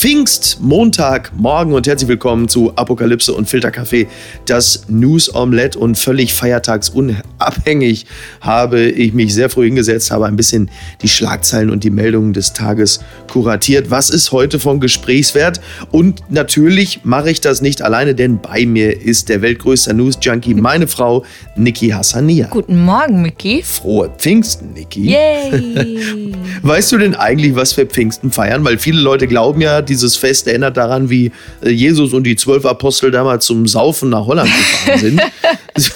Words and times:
Pfingstmontagmorgen 0.00 1.74
und 1.74 1.86
herzlich 1.86 2.08
willkommen 2.08 2.48
zu 2.48 2.74
Apokalypse 2.74 3.34
und 3.34 3.50
Filterkaffee, 3.50 4.08
das 4.46 4.86
News 4.88 5.34
Omelette 5.34 5.78
und 5.78 5.98
völlig 5.98 6.32
feiertagsunabhängig 6.32 8.06
habe 8.40 8.80
ich 8.80 9.12
mich 9.12 9.34
sehr 9.34 9.50
früh 9.50 9.66
hingesetzt, 9.66 10.10
habe 10.10 10.24
ein 10.24 10.36
bisschen 10.36 10.70
die 11.02 11.08
Schlagzeilen 11.08 11.68
und 11.68 11.84
die 11.84 11.90
Meldungen 11.90 12.32
des 12.32 12.54
Tages 12.54 13.00
kuratiert. 13.30 13.90
Was 13.90 14.08
ist 14.08 14.32
heute 14.32 14.58
von 14.58 14.80
Gesprächswert? 14.80 15.60
Und 15.90 16.22
natürlich 16.30 17.00
mache 17.04 17.30
ich 17.30 17.42
das 17.42 17.60
nicht 17.60 17.82
alleine, 17.82 18.14
denn 18.14 18.40
bei 18.40 18.64
mir 18.64 19.02
ist 19.02 19.28
der 19.28 19.42
weltgrößte 19.42 19.92
News 19.92 20.16
Junkie, 20.22 20.54
meine 20.54 20.86
Frau 20.86 21.26
Niki 21.56 21.90
Hassania. 21.90 22.46
Guten 22.46 22.82
Morgen, 22.86 23.20
Micky. 23.20 23.62
Frohe 23.62 24.10
Pfingsten, 24.16 24.72
Niki. 24.72 25.10
Yay! 25.10 26.34
Weißt 26.62 26.90
du 26.90 26.96
denn 26.96 27.14
eigentlich, 27.14 27.54
was 27.54 27.76
wir 27.76 27.84
Pfingsten 27.84 28.30
feiern? 28.30 28.64
Weil 28.64 28.78
viele 28.78 29.02
Leute 29.02 29.26
glauben 29.26 29.60
ja, 29.60 29.82
dieses 29.90 30.16
Fest 30.16 30.46
erinnert 30.46 30.76
daran, 30.78 31.10
wie 31.10 31.30
äh, 31.62 31.68
Jesus 31.68 32.14
und 32.14 32.24
die 32.24 32.36
zwölf 32.36 32.64
Apostel 32.64 33.10
damals 33.10 33.44
zum 33.44 33.66
Saufen 33.68 34.08
nach 34.08 34.24
Holland 34.26 34.48
gefahren 34.50 34.98
sind. 35.00 35.22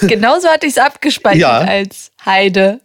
Genauso 0.09 0.49
hatte 0.49 0.67
ich 0.67 0.73
es 0.73 0.79
abgespeichert 0.79 1.41
Ja. 1.41 1.59
als 1.61 2.11
Heide. 2.27 2.81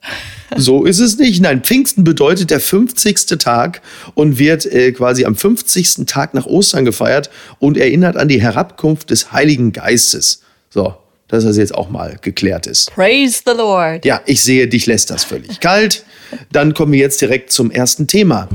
so 0.55 0.85
ist 0.85 0.99
es 0.99 1.17
nicht. 1.17 1.41
Nein, 1.41 1.61
Pfingsten 1.61 2.03
bedeutet 2.03 2.49
der 2.51 2.59
50. 2.59 3.25
Tag 3.39 3.81
und 4.13 4.39
wird 4.39 4.65
äh, 4.65 4.91
quasi 4.93 5.25
am 5.25 5.35
50. 5.35 6.05
Tag 6.05 6.33
nach 6.33 6.45
Ostern 6.45 6.85
gefeiert 6.85 7.29
und 7.59 7.77
erinnert 7.77 8.15
an 8.17 8.27
die 8.29 8.41
Herabkunft 8.41 9.09
des 9.09 9.31
Heiligen 9.31 9.71
Geistes. 9.73 10.41
So, 10.69 10.93
dass 11.27 11.43
das 11.43 11.57
jetzt 11.57 11.73
auch 11.75 11.89
mal 11.89 12.17
geklärt 12.21 12.65
ist. 12.67 12.91
Praise 12.93 13.41
the 13.45 13.53
Lord. 13.55 14.03
Ja, 14.05 14.21
ich 14.25 14.41
sehe, 14.41 14.67
dich 14.67 14.85
lässt 14.87 15.09
das 15.11 15.23
völlig 15.23 15.59
kalt. 15.59 16.03
Dann 16.51 16.73
kommen 16.73 16.91
wir 16.91 16.99
jetzt 16.99 17.21
direkt 17.21 17.51
zum 17.51 17.71
ersten 17.71 18.05
Thema. 18.07 18.47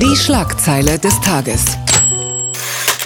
Die 0.00 0.16
Schlagzeile 0.16 0.98
des 0.98 1.18
Tages. 1.20 1.64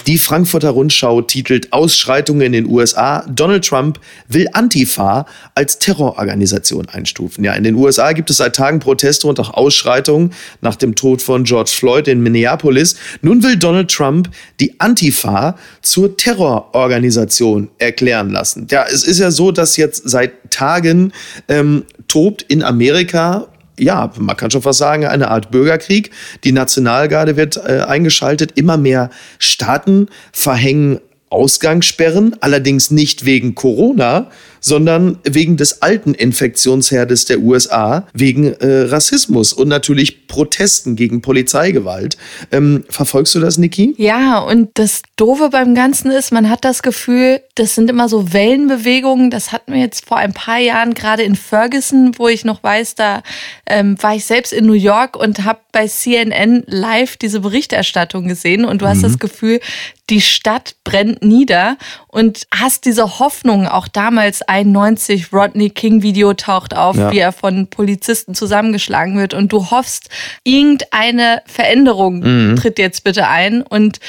Die 0.07 0.17
Frankfurter 0.17 0.69
Rundschau 0.69 1.21
titelt 1.21 1.73
Ausschreitungen 1.73 2.41
in 2.41 2.53
den 2.53 2.65
USA. 2.65 3.25
Donald 3.27 3.65
Trump 3.65 3.99
will 4.29 4.47
Antifa 4.53 5.25
als 5.53 5.79
Terrororganisation 5.79 6.87
einstufen. 6.87 7.43
Ja, 7.43 7.51
in 7.53 7.65
den 7.65 7.75
USA 7.75 8.13
gibt 8.13 8.29
es 8.29 8.37
seit 8.37 8.55
Tagen 8.55 8.79
Proteste 8.79 9.27
und 9.27 9.37
auch 9.41 9.53
Ausschreitungen 9.53 10.31
nach 10.61 10.77
dem 10.77 10.95
Tod 10.95 11.21
von 11.21 11.43
George 11.43 11.71
Floyd 11.75 12.07
in 12.07 12.21
Minneapolis. 12.23 12.95
Nun 13.21 13.43
will 13.43 13.57
Donald 13.57 13.91
Trump 13.91 14.29
die 14.61 14.79
Antifa 14.79 15.57
zur 15.81 16.15
Terrororganisation 16.15 17.67
erklären 17.77 18.29
lassen. 18.29 18.67
Ja, 18.71 18.85
es 18.89 19.03
ist 19.03 19.19
ja 19.19 19.29
so, 19.29 19.51
dass 19.51 19.75
jetzt 19.75 20.09
seit 20.09 20.51
Tagen 20.51 21.11
ähm, 21.49 21.83
tobt 22.07 22.43
in 22.43 22.63
Amerika 22.63 23.49
ja, 23.79 24.11
man 24.17 24.35
kann 24.35 24.51
schon 24.51 24.61
fast 24.61 24.79
sagen, 24.79 25.05
eine 25.05 25.29
Art 25.29 25.51
Bürgerkrieg. 25.51 26.11
Die 26.43 26.51
Nationalgarde 26.51 27.37
wird 27.37 27.57
äh, 27.57 27.81
eingeschaltet. 27.81 28.53
Immer 28.55 28.77
mehr 28.77 29.09
Staaten 29.39 30.07
verhängen 30.31 30.99
Ausgangssperren, 31.29 32.35
allerdings 32.39 32.89
nicht 32.89 33.25
wegen 33.25 33.53
Corona, 33.53 34.29
sondern 34.59 35.17
wegen 35.23 35.57
des 35.57 35.81
alten 35.81 36.13
Infektionsherdes 36.13 37.25
der 37.25 37.39
USA, 37.39 38.07
wegen 38.13 38.53
äh, 38.53 38.81
Rassismus 38.83 39.53
und 39.53 39.67
natürlich 39.67 40.27
Protesten 40.27 40.95
gegen 40.95 41.21
Polizeigewalt. 41.21 42.17
Ähm, 42.51 42.83
verfolgst 42.89 43.35
du 43.35 43.39
das, 43.39 43.57
Niki? 43.57 43.93
Ja, 43.97 44.39
und 44.39 44.69
das 44.75 45.01
Doofe 45.15 45.49
beim 45.49 45.75
Ganzen 45.75 46.11
ist, 46.11 46.31
man 46.31 46.49
hat 46.49 46.65
das 46.65 46.81
Gefühl, 46.81 47.41
das 47.55 47.75
sind 47.75 47.89
immer 47.89 48.09
so 48.09 48.33
Wellenbewegungen. 48.33 49.29
Das 49.29 49.51
hatten 49.51 49.73
wir 49.73 49.79
jetzt 49.79 50.05
vor 50.05 50.17
ein 50.17 50.33
paar 50.33 50.59
Jahren 50.59 50.93
gerade 50.93 51.23
in 51.23 51.35
Ferguson, 51.35 52.11
wo 52.17 52.27
ich 52.27 52.45
noch 52.45 52.63
weiß, 52.63 52.95
da 52.95 53.23
ähm, 53.65 53.95
war 54.01 54.15
ich 54.15 54.25
selbst 54.25 54.53
in 54.53 54.65
New 54.65 54.73
York 54.73 55.15
und 55.15 55.43
habe 55.43 55.59
bei 55.71 55.87
CNN 55.87 56.63
live 56.67 57.17
diese 57.17 57.39
Berichterstattung 57.39 58.27
gesehen. 58.27 58.65
Und 58.65 58.81
du 58.81 58.87
hast 58.87 59.03
das 59.03 59.19
Gefühl, 59.19 59.59
die 60.09 60.21
Stadt 60.21 60.75
brennt 60.83 61.21
nieder 61.21 61.77
und 62.07 62.47
hast 62.53 62.85
diese 62.85 63.19
Hoffnung, 63.19 63.67
auch 63.67 63.87
damals 63.87 64.41
91 64.41 65.33
Rodney 65.33 65.69
King 65.69 66.01
Video 66.01 66.33
taucht 66.33 66.75
auf, 66.75 66.95
Ja. 66.95 67.11
wie 67.11 67.19
er 67.19 67.31
von 67.33 67.67
Polizisten 67.69 68.33
zusammengeschlagen 68.33 69.17
wird 69.17 69.33
und 69.33 69.51
du 69.51 69.69
hoffst, 69.69 70.09
irgendeine 70.43 71.41
Veränderung 71.45 72.21
tritt 72.55 72.79
jetzt 72.79 73.03
bitte 73.03 73.27
ein 73.27 73.61
und 73.63 73.99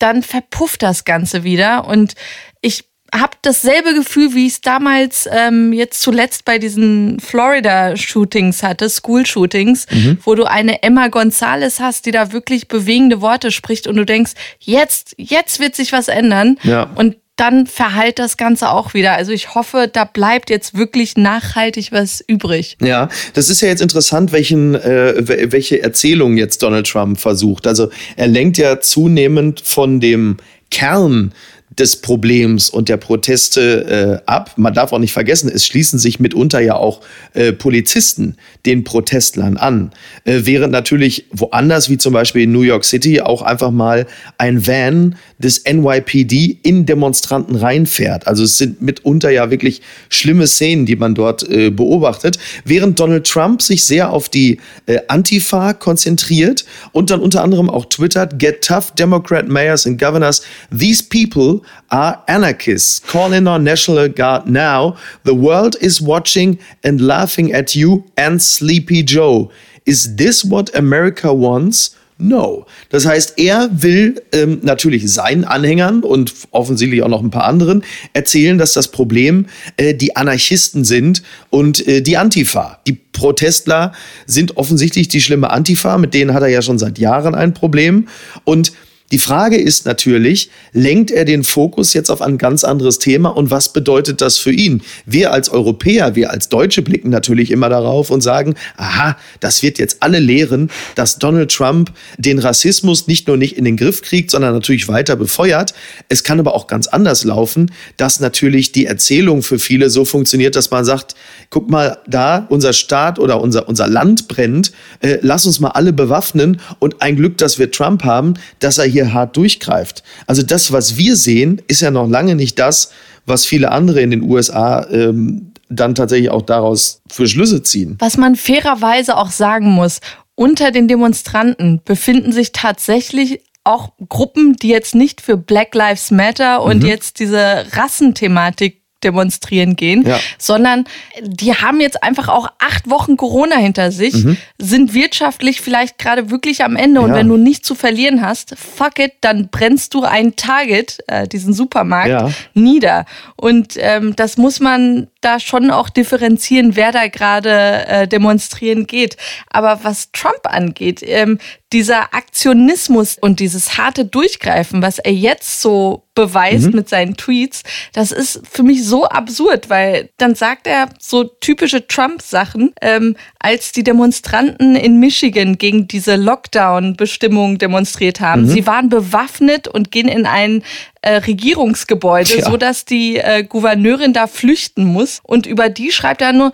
dann 0.00 0.22
verpufft 0.22 0.82
das 0.82 1.04
Ganze 1.04 1.44
wieder 1.44 1.86
und 1.86 2.14
ich 2.60 2.84
habe 3.14 3.36
dasselbe 3.42 3.94
Gefühl, 3.94 4.34
wie 4.34 4.46
ich 4.46 4.54
es 4.54 4.60
damals 4.60 5.28
ähm, 5.30 5.72
jetzt 5.72 6.02
zuletzt 6.02 6.44
bei 6.44 6.58
diesen 6.58 7.20
Florida-Shootings 7.20 8.62
hatte, 8.62 8.88
School-Shootings, 8.90 9.86
wo 10.24 10.34
du 10.34 10.44
eine 10.44 10.82
Emma 10.82 11.08
Gonzalez 11.08 11.80
hast, 11.80 12.06
die 12.06 12.10
da 12.10 12.32
wirklich 12.32 12.68
bewegende 12.68 13.20
Worte 13.20 13.50
spricht 13.50 13.86
und 13.86 13.96
du 13.96 14.04
denkst, 14.04 14.32
jetzt, 14.60 15.14
jetzt 15.16 15.60
wird 15.60 15.76
sich 15.76 15.92
was 15.92 16.08
ändern. 16.08 16.58
Ja. 16.64 16.90
Und 16.94 17.16
dann 17.36 17.66
verhallt 17.66 18.20
das 18.20 18.36
Ganze 18.36 18.70
auch 18.70 18.94
wieder. 18.94 19.14
Also 19.14 19.32
ich 19.32 19.56
hoffe, 19.56 19.90
da 19.92 20.04
bleibt 20.04 20.50
jetzt 20.50 20.76
wirklich 20.76 21.16
nachhaltig 21.16 21.90
was 21.90 22.22
übrig. 22.24 22.76
Ja, 22.80 23.08
das 23.32 23.48
ist 23.48 23.60
ja 23.60 23.66
jetzt 23.66 23.82
interessant, 23.82 24.30
welchen, 24.30 24.76
äh, 24.76 25.14
wel- 25.18 25.50
welche 25.50 25.82
Erzählung 25.82 26.36
jetzt 26.36 26.62
Donald 26.62 26.86
Trump 26.88 27.18
versucht. 27.18 27.66
Also 27.66 27.90
er 28.14 28.28
lenkt 28.28 28.56
ja 28.58 28.80
zunehmend 28.80 29.60
von 29.60 29.98
dem 29.98 30.36
Kern 30.70 31.32
des 31.78 31.96
Problems 31.96 32.70
und 32.70 32.88
der 32.88 32.96
Proteste 32.96 34.20
äh, 34.24 34.30
ab. 34.30 34.52
Man 34.56 34.74
darf 34.74 34.92
auch 34.92 34.98
nicht 34.98 35.12
vergessen, 35.12 35.50
es 35.52 35.66
schließen 35.66 35.98
sich 35.98 36.20
mitunter 36.20 36.60
ja 36.60 36.76
auch 36.76 37.00
äh, 37.32 37.52
Polizisten 37.52 38.36
den 38.64 38.84
Protestlern 38.84 39.56
an. 39.56 39.90
Äh, 40.24 40.40
während 40.44 40.72
natürlich 40.72 41.26
woanders, 41.32 41.90
wie 41.90 41.98
zum 41.98 42.12
Beispiel 42.12 42.42
in 42.42 42.52
New 42.52 42.62
York 42.62 42.84
City, 42.84 43.20
auch 43.20 43.42
einfach 43.42 43.72
mal 43.72 44.06
ein 44.38 44.66
Van 44.66 45.16
des 45.38 45.64
NYPD 45.64 46.58
in 46.62 46.86
Demonstranten 46.86 47.56
reinfährt. 47.56 48.26
Also 48.28 48.44
es 48.44 48.56
sind 48.56 48.80
mitunter 48.80 49.30
ja 49.30 49.50
wirklich 49.50 49.82
schlimme 50.10 50.46
Szenen, 50.46 50.86
die 50.86 50.96
man 50.96 51.14
dort 51.14 51.48
äh, 51.48 51.70
beobachtet. 51.70 52.38
Während 52.64 53.00
Donald 53.00 53.26
Trump 53.26 53.62
sich 53.62 53.84
sehr 53.84 54.10
auf 54.10 54.28
die 54.28 54.60
äh, 54.86 54.98
Antifa 55.08 55.72
konzentriert 55.72 56.64
und 56.92 57.10
dann 57.10 57.20
unter 57.20 57.42
anderem 57.42 57.68
auch 57.68 57.86
twittert, 57.86 58.38
get 58.38 58.62
tough 58.62 58.92
Democrat 58.92 59.48
mayors 59.48 59.86
and 59.86 60.00
governors, 60.00 60.42
these 60.70 61.02
people 61.02 61.63
are 61.90 62.22
anarchists. 62.26 63.00
Call 63.00 63.32
in 63.32 63.46
our 63.46 63.58
National 63.58 64.08
Guard 64.08 64.46
now. 64.46 64.96
The 65.24 65.34
world 65.34 65.76
is 65.80 66.00
watching 66.00 66.58
and 66.82 67.00
laughing 67.00 67.52
at 67.52 67.74
you 67.74 68.04
and 68.16 68.42
Sleepy 68.42 69.02
Joe. 69.02 69.50
Is 69.86 70.16
this 70.16 70.44
what 70.44 70.74
America 70.74 71.32
wants? 71.32 71.96
No. 72.16 72.66
Das 72.90 73.06
heißt, 73.06 73.38
er 73.38 73.68
will 73.72 74.22
ähm, 74.32 74.60
natürlich 74.62 75.12
seinen 75.12 75.44
Anhängern 75.44 76.04
und 76.04 76.32
offensichtlich 76.52 77.02
auch 77.02 77.08
noch 77.08 77.22
ein 77.22 77.30
paar 77.30 77.44
anderen 77.44 77.82
erzählen, 78.12 78.56
dass 78.56 78.72
das 78.72 78.88
Problem 78.88 79.46
äh, 79.76 79.94
die 79.94 80.14
Anarchisten 80.14 80.84
sind 80.84 81.22
und 81.50 81.86
äh, 81.88 82.02
die 82.02 82.16
Antifa. 82.16 82.78
Die 82.86 82.92
Protestler 82.92 83.92
sind 84.26 84.56
offensichtlich 84.56 85.08
die 85.08 85.20
schlimme 85.20 85.50
Antifa, 85.50 85.98
mit 85.98 86.14
denen 86.14 86.34
hat 86.34 86.42
er 86.42 86.48
ja 86.48 86.62
schon 86.62 86.78
seit 86.78 86.98
Jahren 86.98 87.34
ein 87.34 87.52
Problem. 87.52 88.06
Und 88.44 88.72
die 89.14 89.20
Frage 89.20 89.56
ist 89.56 89.86
natürlich, 89.86 90.50
lenkt 90.72 91.12
er 91.12 91.24
den 91.24 91.44
Fokus 91.44 91.92
jetzt 91.92 92.10
auf 92.10 92.20
ein 92.20 92.36
ganz 92.36 92.64
anderes 92.64 92.98
Thema 92.98 93.28
und 93.28 93.48
was 93.48 93.72
bedeutet 93.72 94.20
das 94.20 94.38
für 94.38 94.50
ihn? 94.50 94.82
Wir 95.06 95.32
als 95.32 95.50
Europäer, 95.50 96.16
wir 96.16 96.32
als 96.32 96.48
Deutsche 96.48 96.82
blicken 96.82 97.10
natürlich 97.10 97.52
immer 97.52 97.68
darauf 97.68 98.10
und 98.10 98.22
sagen, 98.22 98.56
aha, 98.76 99.16
das 99.38 99.62
wird 99.62 99.78
jetzt 99.78 100.02
alle 100.02 100.18
lehren, 100.18 100.68
dass 100.96 101.20
Donald 101.20 101.52
Trump 101.52 101.92
den 102.18 102.40
Rassismus 102.40 103.06
nicht 103.06 103.28
nur 103.28 103.36
nicht 103.36 103.56
in 103.56 103.64
den 103.64 103.76
Griff 103.76 104.02
kriegt, 104.02 104.32
sondern 104.32 104.52
natürlich 104.52 104.88
weiter 104.88 105.14
befeuert. 105.14 105.74
Es 106.08 106.24
kann 106.24 106.40
aber 106.40 106.52
auch 106.52 106.66
ganz 106.66 106.88
anders 106.88 107.22
laufen, 107.22 107.70
dass 107.96 108.18
natürlich 108.18 108.72
die 108.72 108.86
Erzählung 108.86 109.44
für 109.44 109.60
viele 109.60 109.90
so 109.90 110.04
funktioniert, 110.04 110.56
dass 110.56 110.72
man 110.72 110.84
sagt, 110.84 111.14
guck 111.50 111.70
mal 111.70 111.98
da, 112.08 112.46
unser 112.48 112.72
Staat 112.72 113.20
oder 113.20 113.40
unser, 113.40 113.68
unser 113.68 113.86
Land 113.86 114.26
brennt, 114.26 114.72
äh, 115.02 115.18
lass 115.22 115.46
uns 115.46 115.60
mal 115.60 115.68
alle 115.68 115.92
bewaffnen 115.92 116.60
und 116.80 117.00
ein 117.00 117.14
Glück, 117.14 117.38
dass 117.38 117.60
wir 117.60 117.70
Trump 117.70 118.02
haben, 118.02 118.34
dass 118.58 118.78
er 118.78 118.86
hier 118.86 119.03
hart 119.12 119.36
durchgreift. 119.36 120.02
Also 120.26 120.42
das, 120.42 120.72
was 120.72 120.96
wir 120.96 121.16
sehen, 121.16 121.60
ist 121.68 121.82
ja 121.82 121.90
noch 121.90 122.08
lange 122.08 122.34
nicht 122.34 122.58
das, 122.58 122.90
was 123.26 123.44
viele 123.44 123.70
andere 123.72 124.00
in 124.00 124.10
den 124.10 124.22
USA 124.22 124.86
ähm, 124.90 125.52
dann 125.68 125.94
tatsächlich 125.94 126.30
auch 126.30 126.42
daraus 126.42 127.00
für 127.10 127.26
Schlüsse 127.26 127.62
ziehen. 127.62 127.96
Was 127.98 128.16
man 128.16 128.36
fairerweise 128.36 129.16
auch 129.16 129.30
sagen 129.30 129.70
muss, 129.70 130.00
unter 130.34 130.70
den 130.70 130.88
Demonstranten 130.88 131.80
befinden 131.84 132.32
sich 132.32 132.52
tatsächlich 132.52 133.40
auch 133.64 133.92
Gruppen, 134.08 134.54
die 134.54 134.68
jetzt 134.68 134.94
nicht 134.94 135.20
für 135.20 135.36
Black 135.36 135.74
Lives 135.74 136.10
Matter 136.10 136.62
und 136.62 136.84
jetzt 136.84 137.18
diese 137.18 137.64
Rassenthematik 137.72 138.83
demonstrieren 139.04 139.76
gehen, 139.76 140.06
ja. 140.06 140.18
sondern 140.38 140.84
die 141.22 141.54
haben 141.54 141.80
jetzt 141.80 142.02
einfach 142.02 142.28
auch 142.28 142.48
acht 142.58 142.88
Wochen 142.90 143.16
Corona 143.16 143.56
hinter 143.56 143.92
sich, 143.92 144.14
mhm. 144.24 144.36
sind 144.58 144.94
wirtschaftlich 144.94 145.60
vielleicht 145.60 145.98
gerade 145.98 146.30
wirklich 146.30 146.64
am 146.64 146.76
Ende. 146.76 147.00
Und 147.00 147.10
ja. 147.10 147.16
wenn 147.16 147.28
du 147.28 147.36
nichts 147.36 147.68
zu 147.68 147.74
verlieren 147.74 148.22
hast, 148.22 148.54
fuck 148.58 148.98
it, 148.98 149.12
dann 149.20 149.48
brennst 149.48 149.94
du 149.94 150.02
ein 150.02 150.36
Target, 150.36 150.98
äh, 151.06 151.28
diesen 151.28 151.52
Supermarkt, 151.52 152.08
ja. 152.08 152.30
nieder. 152.54 153.04
Und 153.36 153.74
ähm, 153.76 154.16
das 154.16 154.36
muss 154.36 154.60
man 154.60 155.08
da 155.20 155.40
schon 155.40 155.70
auch 155.70 155.88
differenzieren, 155.88 156.76
wer 156.76 156.92
da 156.92 157.08
gerade 157.08 157.86
äh, 157.86 158.08
demonstrieren 158.08 158.86
geht. 158.86 159.16
Aber 159.50 159.80
was 159.82 160.10
Trump 160.12 160.40
angeht, 160.44 161.00
ähm, 161.02 161.38
dieser 161.74 162.14
Aktionismus 162.14 163.18
und 163.20 163.40
dieses 163.40 163.76
harte 163.76 164.04
Durchgreifen, 164.04 164.80
was 164.80 165.00
er 165.00 165.12
jetzt 165.12 165.60
so 165.60 166.04
beweist 166.14 166.68
mhm. 166.68 166.76
mit 166.76 166.88
seinen 166.88 167.16
Tweets, 167.16 167.64
das 167.92 168.12
ist 168.12 168.42
für 168.48 168.62
mich 168.62 168.84
so 168.84 169.06
absurd, 169.06 169.68
weil 169.68 170.10
dann 170.16 170.36
sagt 170.36 170.68
er 170.68 170.88
so 171.00 171.24
typische 171.24 171.84
Trump-Sachen, 171.88 172.72
ähm, 172.80 173.16
als 173.40 173.72
die 173.72 173.82
Demonstranten 173.82 174.76
in 174.76 175.00
Michigan 175.00 175.58
gegen 175.58 175.88
diese 175.88 176.14
Lockdown-Bestimmung 176.14 177.58
demonstriert 177.58 178.20
haben. 178.20 178.42
Mhm. 178.42 178.50
Sie 178.50 178.66
waren 178.68 178.88
bewaffnet 178.88 179.66
und 179.66 179.90
gehen 179.90 180.06
in 180.06 180.26
ein 180.26 180.62
äh, 181.02 181.16
Regierungsgebäude, 181.16 182.38
ja. 182.38 182.48
so 182.48 182.56
dass 182.56 182.84
die 182.84 183.16
äh, 183.16 183.42
Gouverneurin 183.42 184.12
da 184.12 184.28
flüchten 184.28 184.84
muss. 184.84 185.18
Und 185.24 185.46
über 185.46 185.68
die 185.68 185.90
schreibt 185.90 186.22
er 186.22 186.32
nur, 186.32 186.52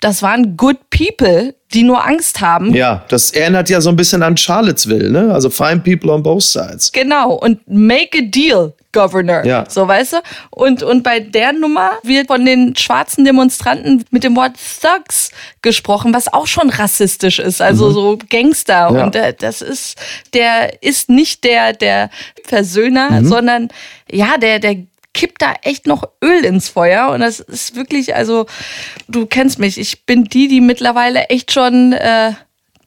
das 0.00 0.22
waren 0.22 0.56
good 0.56 0.78
people, 0.90 1.54
die 1.72 1.82
nur 1.82 2.04
Angst 2.04 2.40
haben. 2.40 2.74
Ja, 2.74 3.04
das 3.08 3.30
erinnert 3.30 3.68
ja 3.68 3.80
so 3.80 3.90
ein 3.90 3.96
bisschen 3.96 4.22
an 4.22 4.36
Charlottesville, 4.36 5.10
ne? 5.10 5.32
Also 5.32 5.50
find 5.50 5.84
people 5.84 6.10
on 6.12 6.22
both 6.22 6.42
sides. 6.42 6.90
Genau, 6.92 7.34
und 7.34 7.60
make 7.68 8.18
a 8.18 8.22
deal, 8.22 8.72
Governor. 8.92 9.44
Ja. 9.44 9.64
So, 9.68 9.86
weißt 9.86 10.14
du? 10.14 10.16
Und, 10.50 10.82
und 10.82 11.02
bei 11.02 11.20
der 11.20 11.52
Nummer 11.52 11.92
wird 12.02 12.26
von 12.26 12.44
den 12.44 12.74
schwarzen 12.76 13.24
Demonstranten 13.24 14.04
mit 14.10 14.24
dem 14.24 14.34
Wort 14.34 14.54
Thugs 14.80 15.30
gesprochen, 15.62 16.12
was 16.12 16.32
auch 16.32 16.46
schon 16.46 16.70
rassistisch 16.70 17.38
ist, 17.38 17.62
also 17.62 17.88
mhm. 17.88 17.92
so 17.92 18.18
Gangster. 18.28 18.90
Ja. 18.92 19.04
Und 19.04 19.14
äh, 19.14 19.34
das 19.38 19.62
ist, 19.62 19.96
der 20.34 20.82
ist 20.82 21.08
nicht 21.08 21.44
der, 21.44 21.72
der 21.72 22.10
Versöhner, 22.44 23.10
mhm. 23.10 23.26
sondern 23.26 23.68
ja, 24.10 24.36
der, 24.38 24.58
der 24.58 24.76
kippt 25.14 25.42
da 25.42 25.54
echt 25.62 25.86
noch 25.86 26.04
Öl 26.22 26.44
ins 26.44 26.68
Feuer. 26.68 27.10
Und 27.10 27.20
das 27.20 27.40
ist 27.40 27.74
wirklich, 27.74 28.14
also, 28.14 28.46
du 29.08 29.26
kennst 29.26 29.58
mich, 29.58 29.78
ich 29.78 30.06
bin 30.06 30.24
die, 30.24 30.48
die 30.48 30.60
mittlerweile 30.60 31.24
echt 31.24 31.52
schon 31.52 31.92
äh, 31.92 32.32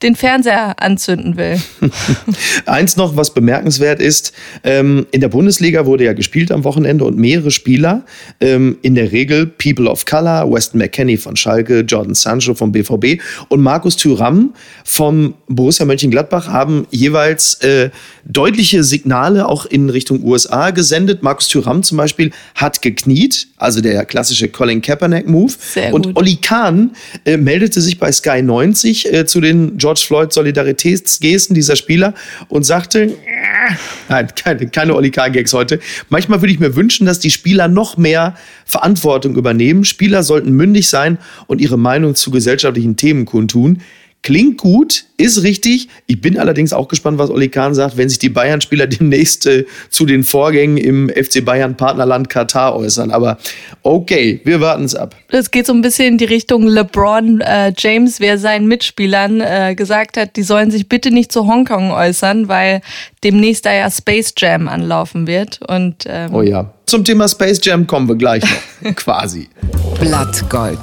den 0.02 0.16
Fernseher 0.16 0.82
anzünden 0.82 1.36
will. 1.36 1.60
Eins 2.66 2.96
noch, 2.96 3.16
was 3.16 3.32
bemerkenswert 3.32 4.00
ist, 4.00 4.32
ähm, 4.62 5.06
in 5.12 5.20
der 5.20 5.28
Bundesliga 5.28 5.86
wurde 5.86 6.04
ja 6.04 6.12
gespielt 6.12 6.50
am 6.52 6.64
Wochenende 6.64 7.04
und 7.04 7.16
mehrere 7.16 7.50
Spieler, 7.50 8.04
ähm, 8.40 8.76
in 8.82 8.94
der 8.94 9.12
Regel 9.12 9.46
People 9.46 9.88
of 9.88 10.04
Color, 10.04 10.52
Weston 10.52 10.78
McKenney 10.78 11.16
von 11.16 11.36
Schalke, 11.36 11.80
Jordan 11.80 12.14
Sancho 12.14 12.54
vom 12.54 12.72
BVB 12.72 13.20
und 13.48 13.62
Markus 13.62 13.96
Thüram 13.96 14.52
vom 14.84 15.34
Borussia 15.48 15.86
Mönchengladbach 15.86 16.48
haben 16.48 16.86
jeweils 16.90 17.54
äh, 17.62 17.90
deutliche 18.24 18.84
Signale 18.84 19.48
auch 19.48 19.64
in 19.64 19.90
Richtung 19.90 20.22
USA 20.24 20.70
gesendet. 20.70 21.22
Markus 21.22 21.48
Thüram 21.48 21.82
zum 21.82 21.98
Beispiel 21.98 22.32
hat 22.54 22.82
gekniet, 22.82 23.48
also 23.56 23.80
der 23.80 24.04
klassische 24.04 24.48
Colin 24.48 24.82
Kaepernick-Move. 24.82 25.52
Und 25.92 26.16
Olli 26.16 26.36
Kahn 26.36 26.90
äh, 27.24 27.36
meldete 27.36 27.80
sich 27.80 27.98
bei 27.98 28.12
Sky 28.12 28.42
90 28.42 29.12
äh, 29.12 29.26
zu 29.26 29.40
den 29.40 29.78
George 29.84 30.02
Floyd 30.06 30.32
Solidaritätsgesten 30.32 31.54
dieser 31.54 31.76
Spieler 31.76 32.14
und 32.48 32.64
sagte, 32.64 33.14
nein, 34.08 34.28
keine, 34.34 34.66
keine 34.68 34.94
Olli 34.94 35.10
Kahn-Gags 35.10 35.52
heute. 35.52 35.78
Manchmal 36.08 36.40
würde 36.40 36.54
ich 36.54 36.58
mir 36.58 36.74
wünschen, 36.74 37.04
dass 37.04 37.18
die 37.18 37.30
Spieler 37.30 37.68
noch 37.68 37.98
mehr 37.98 38.34
Verantwortung 38.64 39.36
übernehmen. 39.36 39.84
Spieler 39.84 40.22
sollten 40.22 40.52
mündig 40.52 40.88
sein 40.88 41.18
und 41.48 41.60
ihre 41.60 41.76
Meinung 41.76 42.14
zu 42.14 42.30
gesellschaftlichen 42.30 42.96
Themen 42.96 43.26
kundtun. 43.26 43.82
Klingt 44.24 44.56
gut, 44.56 45.04
ist 45.18 45.42
richtig. 45.42 45.88
Ich 46.06 46.18
bin 46.22 46.38
allerdings 46.38 46.72
auch 46.72 46.88
gespannt, 46.88 47.18
was 47.18 47.28
Oli 47.28 47.50
Kahn 47.50 47.74
sagt, 47.74 47.98
wenn 47.98 48.08
sich 48.08 48.18
die 48.18 48.30
Bayern-Spieler 48.30 48.86
demnächst 48.88 49.46
äh, 49.46 49.66
zu 49.90 50.06
den 50.06 50.24
Vorgängen 50.24 50.78
im 50.78 51.10
FC 51.10 51.44
Bayern-Partnerland 51.44 52.30
Katar 52.30 52.74
äußern. 52.74 53.10
Aber 53.10 53.36
okay, 53.82 54.40
wir 54.44 54.62
warten 54.62 54.84
es 54.84 54.94
ab. 54.94 55.14
Es 55.28 55.50
geht 55.50 55.66
so 55.66 55.74
ein 55.74 55.82
bisschen 55.82 56.14
in 56.14 56.18
die 56.18 56.24
Richtung 56.24 56.66
LeBron 56.66 57.42
äh, 57.42 57.74
James, 57.76 58.18
wer 58.18 58.38
seinen 58.38 58.66
Mitspielern 58.66 59.42
äh, 59.42 59.74
gesagt 59.74 60.16
hat, 60.16 60.36
die 60.36 60.42
sollen 60.42 60.70
sich 60.70 60.88
bitte 60.88 61.10
nicht 61.10 61.30
zu 61.30 61.46
Hongkong 61.46 61.90
äußern, 61.90 62.48
weil 62.48 62.80
demnächst 63.24 63.66
da 63.66 63.74
ja 63.74 63.90
Space 63.90 64.32
Jam 64.38 64.68
anlaufen 64.68 65.26
wird. 65.26 65.60
Und, 65.68 66.04
ähm 66.06 66.34
oh 66.34 66.40
ja. 66.40 66.72
Zum 66.86 67.04
Thema 67.04 67.28
Space 67.28 67.60
Jam 67.62 67.86
kommen 67.86 68.08
wir 68.08 68.16
gleich 68.16 68.42
noch. 68.42 68.94
Quasi. 68.96 69.50
Blattgold. 70.00 70.80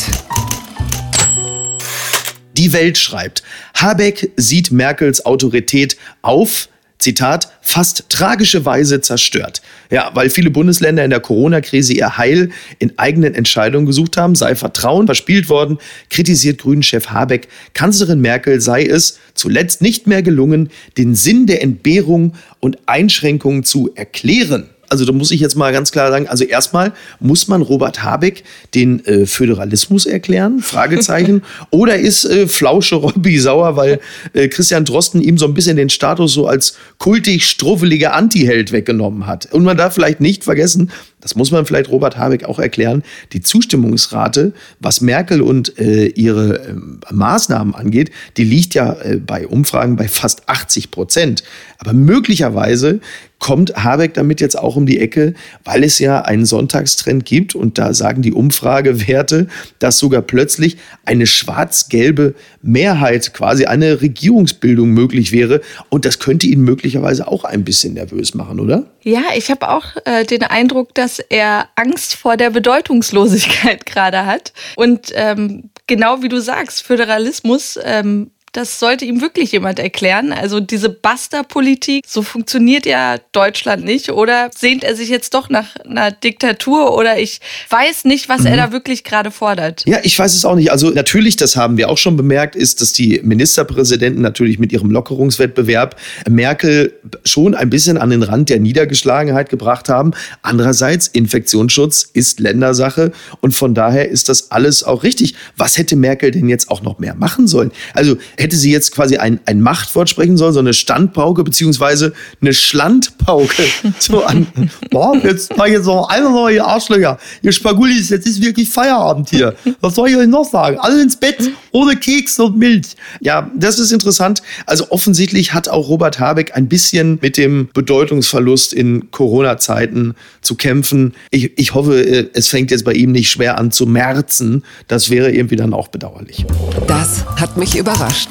Die 2.62 2.74
Welt 2.74 3.00
schreibt, 3.00 3.42
Habeck 3.74 4.34
sieht 4.38 4.72
Merkels 4.72 5.26
Autorität 5.26 5.98
auf, 6.22 6.70
Zitat, 7.00 7.52
fast 7.60 8.08
tragische 8.10 8.66
Weise 8.66 9.02
zerstört. 9.02 9.64
Ja, 9.90 10.12
weil 10.14 10.30
viele 10.30 10.52
Bundesländer 10.52 11.04
in 11.04 11.10
der 11.10 11.22
Corona-Krise 11.22 11.94
ihr 11.94 12.20
Heil 12.20 12.52
in 12.78 13.00
eigenen 13.00 13.34
Entscheidungen 13.34 13.88
gesucht 13.88 14.16
haben, 14.16 14.36
sei 14.36 14.54
Vertrauen 14.54 15.08
verspielt 15.08 15.50
worden, 15.50 15.80
kritisiert 16.12 16.60
Grünen-Chef 16.60 17.08
Habeck. 17.08 17.48
Kanzlerin 17.74 18.22
Merkel 18.22 18.62
sei 18.62 18.86
es 18.86 19.18
zuletzt 19.34 19.82
nicht 19.82 20.06
mehr 20.06 20.22
gelungen, 20.22 20.70
den 21.00 21.16
Sinn 21.16 21.48
der 21.48 21.64
Entbehrung 21.64 22.36
und 22.60 22.78
Einschränkungen 22.86 23.64
zu 23.64 23.90
erklären 23.96 24.70
also 24.92 25.06
da 25.06 25.14
muss 25.14 25.32
ich 25.32 25.40
jetzt 25.40 25.56
mal 25.56 25.72
ganz 25.72 25.92
klar 25.92 26.12
sagen, 26.12 26.28
also 26.28 26.44
erstmal 26.44 26.92
muss 27.22 27.48
man 27.48 27.62
Robert 27.62 28.04
Habeck 28.04 28.44
den 28.76 29.04
äh, 29.06 29.26
Föderalismus 29.26 30.06
erklären? 30.06 30.60
Fragezeichen. 30.60 31.44
Oder 31.70 31.98
ist 31.98 32.26
äh, 32.26 32.46
Flausche 32.46 32.96
Robby 32.96 33.40
sauer, 33.40 33.78
weil 33.78 34.02
äh, 34.34 34.50
Christian 34.50 34.84
Drosten 34.84 35.22
ihm 35.22 35.38
so 35.38 35.46
ein 35.46 35.54
bisschen 35.54 35.78
den 35.78 35.90
Status 35.90 36.34
so 36.34 36.46
als 36.46 36.76
kultig 36.98 37.46
struffeliger 37.46 38.14
Antiheld 38.14 38.74
weggenommen 38.74 39.28
hat? 39.28 39.52
Und 39.54 39.64
man 39.64 39.78
darf 39.78 39.94
vielleicht 39.94 40.20
nicht 40.20 40.44
vergessen, 40.44 40.92
das 41.22 41.36
muss 41.36 41.52
man 41.52 41.66
vielleicht 41.66 41.90
Robert 41.90 42.18
Habeck 42.18 42.44
auch 42.46 42.60
erklären, 42.60 43.04
die 43.32 43.42
Zustimmungsrate, 43.42 44.54
was 44.80 45.02
Merkel 45.02 45.42
und 45.42 45.78
äh, 45.80 46.08
ihre 46.08 46.60
äh, 46.60 46.74
Maßnahmen 47.12 47.74
angeht, 47.74 48.12
die 48.38 48.44
liegt 48.44 48.74
ja 48.74 48.94
äh, 49.02 49.18
bei 49.18 49.48
Umfragen 49.48 49.96
bei 49.96 50.08
fast 50.08 50.50
80 50.50 50.92
Prozent. 50.92 51.44
Aber 51.78 51.94
möglicherweise 51.94 53.00
kommt 53.42 53.76
Habeck 53.76 54.14
damit 54.14 54.40
jetzt 54.40 54.58
auch 54.58 54.76
um 54.76 54.86
die 54.86 55.00
Ecke, 55.00 55.34
weil 55.64 55.84
es 55.84 55.98
ja 55.98 56.22
einen 56.22 56.46
Sonntagstrend 56.46 57.26
gibt 57.26 57.56
und 57.56 57.80
da 57.80 57.94
sagen 57.94 58.22
die 58.22 58.34
Umfragewerte, 58.34 59.48
dass 59.80 59.98
sogar 59.98 60.22
plötzlich 60.22 60.78
eine 61.06 61.26
schwarz-gelbe 61.26 62.36
Mehrheit, 62.62 63.34
quasi 63.34 63.66
eine 63.66 64.00
Regierungsbildung 64.00 64.92
möglich 64.92 65.32
wäre 65.32 65.62
und 65.90 66.06
das 66.06 66.20
könnte 66.20 66.46
ihn 66.46 66.62
möglicherweise 66.62 67.28
auch 67.28 67.44
ein 67.44 67.64
bisschen 67.64 67.96
nervös 67.96 68.36
machen, 68.36 68.60
oder? 68.60 68.86
Ja, 69.02 69.24
ich 69.36 69.50
habe 69.50 69.70
auch 69.70 69.86
äh, 70.06 70.24
den 70.24 70.44
Eindruck, 70.44 70.94
dass 70.94 71.11
er 71.20 71.70
Angst 71.76 72.16
vor 72.16 72.38
der 72.38 72.50
Bedeutungslosigkeit 72.50 73.86
gerade 73.86 74.26
hat. 74.26 74.54
Und 74.76 75.12
ähm, 75.16 75.70
genau 75.88 76.22
wie 76.22 76.30
du 76.30 76.40
sagst, 76.40 76.84
Föderalismus 76.84 77.80
ähm, 77.84 78.32
das 78.54 78.80
sollte 78.80 79.06
ihm 79.06 79.22
wirklich 79.22 79.54
jemand 79.54 79.80
erklären. 79.80 80.34
Also 80.34 80.60
diese 80.60 80.90
Buster-Politik, 80.90 82.04
so 82.06 82.22
funktioniert 82.22 82.86
ja 82.86 83.18
Deutschland 83.32 83.86
nicht. 83.86 84.12
Oder 84.12 84.50
sehnt 84.54 84.84
er 84.84 84.96
sich 84.96 85.10
jetzt 85.10 85.34
doch 85.34 85.50
nach 85.50 85.78
einer 85.78 86.12
Diktatur? 86.12 86.98
Oder 86.98 87.18
ich 87.20 87.40
weiß 87.70 88.04
nicht, 88.06 88.28
was 88.28 88.42
mhm. 88.42 88.48
er 88.48 88.58
da 88.58 88.72
wirklich 88.74 89.06
gerade 89.06 89.32
fordert. 89.32 89.84
Ja, 89.86 90.00
ich 90.04 90.18
weiß 90.20 90.34
es 90.34 90.44
auch 90.44 90.56
nicht. 90.56 90.72
Also 90.72 90.90
natürlich, 90.90 91.38
das 91.38 91.56
haben 91.56 91.78
wir 91.78 91.90
auch 91.90 91.98
schon 91.98 92.18
bemerkt, 92.18 92.58
ist, 92.58 92.82
dass 92.82 92.92
die 92.92 93.22
Ministerpräsidenten 93.24 94.22
natürlich 94.22 94.60
mit 94.60 94.74
ihrem 94.74 94.92
Lockerungswettbewerb 94.92 95.96
Merkel 96.30 96.94
schon 97.24 97.56
ein 97.56 97.70
bisschen 97.70 97.98
an 97.98 98.10
den 98.10 98.24
Rand 98.24 98.50
der 98.50 98.60
Niedergeschlagenheit 98.60 99.50
gebracht 99.50 99.88
haben. 99.88 100.12
Andererseits, 100.42 101.08
Infektionsschutz 101.08 102.10
ist 102.14 102.42
Ländersache 102.42 103.14
und 103.40 103.54
von 103.54 103.74
daher 103.74 104.10
ist 104.10 104.28
das 104.28 104.52
alles 104.52 104.84
auch 104.84 105.04
richtig. 105.04 105.36
Was 105.56 105.78
hätte 105.78 105.96
Merkel 105.96 106.32
denn 106.32 106.50
jetzt 106.50 106.70
auch 106.70 106.82
noch 106.82 107.00
mehr 107.00 107.16
machen 107.16 107.48
sollen? 107.48 107.72
Also 107.94 108.18
hätte 108.42 108.56
sie 108.56 108.72
jetzt 108.72 108.92
quasi 108.92 109.18
ein, 109.18 109.40
ein 109.46 109.62
Machtwort 109.62 110.10
sprechen 110.10 110.38
sollen, 110.38 110.54
so 110.54 110.60
eine 110.60 110.74
Standpauke 110.74 111.44
beziehungsweise 111.44 112.14
eine 112.42 112.54
Schlandpauke. 112.54 113.64
So 114.00 114.24
an, 114.24 114.48
boah, 114.90 115.16
jetzt 115.24 115.58
war 115.58 115.68
jetzt 115.68 115.86
noch 115.86 116.10
einer 116.10 116.30
neue 116.30 116.64
Arschlöcher. 116.64 117.20
Ihr 117.42 117.52
Spagulis, 117.52 118.10
jetzt 118.10 118.26
ist 118.26 118.42
wirklich 118.42 118.70
Feierabend 118.70 119.30
hier. 119.30 119.56
Was 119.80 119.96
soll 119.96 120.10
ich 120.10 120.16
euch 120.16 120.28
noch 120.28 120.46
sagen? 120.46 120.78
Alle 120.80 121.02
ins 121.02 121.18
Bett, 121.18 121.52
ohne 121.72 121.96
Keks 121.96 122.40
und 122.40 122.58
Milch. 122.58 122.96
Ja, 123.20 123.52
das 123.56 123.80
ist 123.80 123.92
interessant. 123.92 124.42
Also 124.66 124.90
offensichtlich 124.90 125.54
hat 125.54 125.70
auch 125.70 125.88
Robert 125.88 126.20
Habeck 126.20 126.56
ein 126.56 126.68
bisschen 126.68 127.20
mit 127.22 127.38
dem 127.38 127.70
Bedeutungsverlust 127.74 128.74
in 128.74 129.12
Corona-Zeiten 129.12 130.16
zu 130.42 130.56
kämpfen. 130.56 131.14
Ich, 131.30 131.58
ich 131.58 131.74
hoffe, 131.74 132.02
äh, 132.02 132.30
es 132.34 132.48
fängt 132.48 132.72
jetzt 132.72 132.86
bei 132.86 132.94
ihm 132.94 133.12
nicht 133.12 133.30
schwer 133.30 133.58
an 133.58 133.72
zu 133.72 133.86
merzen. 133.86 134.64
Das 134.88 135.10
wäre 135.10 135.32
irgendwie 135.32 135.56
dann 135.56 135.74
auch 135.74 135.90
bedauerlich. 135.90 136.46
Das 136.88 137.26
hat 137.36 137.58
mich 137.58 137.78
überrascht. 137.78 138.31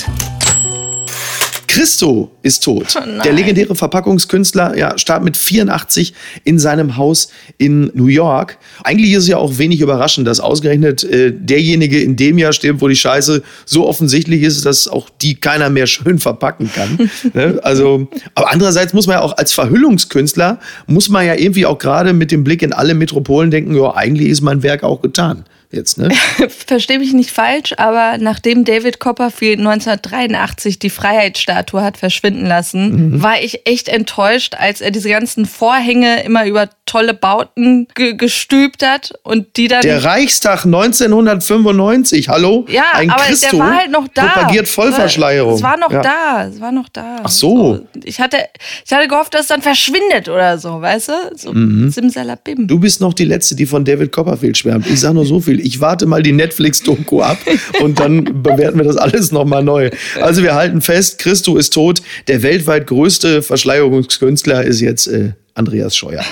Christo 1.80 2.30
ist 2.42 2.64
tot. 2.64 2.96
Oh 2.96 3.22
der 3.24 3.32
legendäre 3.32 3.76
Verpackungskünstler 3.76 4.76
ja, 4.76 4.98
starb 4.98 5.22
mit 5.22 5.36
84 5.36 6.12
in 6.42 6.58
seinem 6.58 6.96
Haus 6.96 7.30
in 7.58 7.92
New 7.94 8.08
York. 8.08 8.58
Eigentlich 8.82 9.12
ist 9.12 9.22
es 9.22 9.28
ja 9.28 9.36
auch 9.36 9.56
wenig 9.56 9.80
überraschend, 9.80 10.26
dass 10.26 10.40
ausgerechnet 10.40 11.04
äh, 11.04 11.32
derjenige 11.32 12.00
in 12.02 12.16
dem 12.16 12.38
Jahr 12.38 12.52
stirbt, 12.52 12.80
wo 12.80 12.88
die 12.88 12.96
Scheiße 12.96 13.42
so 13.66 13.86
offensichtlich 13.86 14.42
ist, 14.42 14.66
dass 14.66 14.88
auch 14.88 15.08
die 15.22 15.36
keiner 15.36 15.70
mehr 15.70 15.86
schön 15.86 16.18
verpacken 16.18 16.70
kann. 16.74 17.08
ne? 17.34 17.60
Also, 17.62 18.08
aber 18.34 18.52
andererseits 18.52 18.92
muss 18.92 19.06
man 19.06 19.18
ja 19.18 19.22
auch 19.22 19.36
als 19.38 19.52
Verhüllungskünstler, 19.52 20.58
muss 20.88 21.08
man 21.08 21.24
ja 21.24 21.34
irgendwie 21.34 21.66
auch 21.66 21.78
gerade 21.78 22.12
mit 22.12 22.32
dem 22.32 22.42
Blick 22.42 22.62
in 22.62 22.72
alle 22.72 22.94
Metropolen 22.94 23.52
denken, 23.52 23.76
ja, 23.76 23.94
eigentlich 23.94 24.28
ist 24.28 24.40
mein 24.40 24.64
Werk 24.64 24.82
auch 24.82 25.00
getan 25.00 25.44
jetzt, 25.72 25.98
ne? 25.98 26.10
Verstehe 26.66 26.98
mich 26.98 27.12
nicht 27.12 27.30
falsch, 27.30 27.74
aber 27.76 28.18
nachdem 28.18 28.64
David 28.64 28.98
Copperfield 28.98 29.58
1983 29.58 30.78
die 30.78 30.90
Freiheitsstatue 30.90 31.82
hat 31.82 31.96
verschwinden 31.96 32.46
lassen, 32.46 33.14
mhm. 33.14 33.22
war 33.22 33.40
ich 33.40 33.66
echt 33.66 33.88
enttäuscht, 33.88 34.54
als 34.58 34.80
er 34.80 34.90
diese 34.90 35.08
ganzen 35.08 35.46
Vorhänge 35.46 36.22
immer 36.24 36.46
über 36.46 36.68
tolle 36.86 37.14
Bauten 37.14 37.86
ge 37.94 38.14
gestülpt 38.14 38.84
hat 38.84 39.12
und 39.22 39.56
die 39.56 39.68
dann. 39.68 39.82
Der 39.82 40.04
Reichstag 40.04 40.64
1995, 40.64 42.28
hallo? 42.28 42.66
Ja, 42.68 42.84
Ein 42.94 43.10
aber 43.10 43.22
Christo 43.22 43.56
der 43.56 43.58
war 43.60 43.76
halt 43.76 43.90
noch 43.90 44.08
da. 44.12 44.26
Propagiert 44.26 44.68
Vollverschleierung. 44.68 45.54
Es 45.54 45.62
war 45.62 45.76
noch 45.76 45.92
ja. 45.92 46.02
da, 46.02 46.46
es 46.46 46.60
war 46.60 46.72
noch 46.72 46.88
da. 46.88 47.20
Ach 47.22 47.28
so. 47.28 47.74
so. 47.74 47.86
Ich, 48.04 48.20
hatte, 48.20 48.38
ich 48.84 48.92
hatte 48.92 49.06
gehofft, 49.06 49.34
dass 49.34 49.42
es 49.42 49.46
dann 49.46 49.62
verschwindet 49.62 50.28
oder 50.28 50.58
so, 50.58 50.80
weißt 50.80 51.08
du? 51.08 51.12
So 51.36 51.52
mhm. 51.52 51.90
Simsalabim. 51.90 52.66
Du 52.66 52.80
bist 52.80 53.00
noch 53.00 53.14
die 53.14 53.24
Letzte, 53.24 53.54
die 53.54 53.66
von 53.66 53.84
David 53.84 54.10
Copperfield 54.10 54.58
schwärmt. 54.58 54.86
Ich 54.88 55.00
sage 55.00 55.14
nur 55.14 55.26
so 55.26 55.40
viel. 55.40 55.59
Ich 55.60 55.80
warte 55.80 56.06
mal 56.06 56.22
die 56.22 56.32
Netflix-Doku 56.32 57.22
ab 57.22 57.38
und 57.80 58.00
dann 58.00 58.42
bewerten 58.42 58.78
wir 58.78 58.84
das 58.84 58.96
alles 58.96 59.32
nochmal 59.32 59.62
neu. 59.62 59.90
Also 60.20 60.42
wir 60.42 60.54
halten 60.54 60.80
fest, 60.80 61.18
Christo 61.18 61.56
ist 61.56 61.72
tot. 61.72 62.02
Der 62.28 62.42
weltweit 62.42 62.86
größte 62.86 63.42
Verschleierungskünstler 63.42 64.64
ist 64.64 64.80
jetzt 64.80 65.06
äh, 65.06 65.32
Andreas 65.54 65.96
Scheuer. 65.96 66.24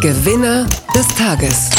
Gewinner 0.00 0.66
des 0.94 1.06
Tages. 1.16 1.70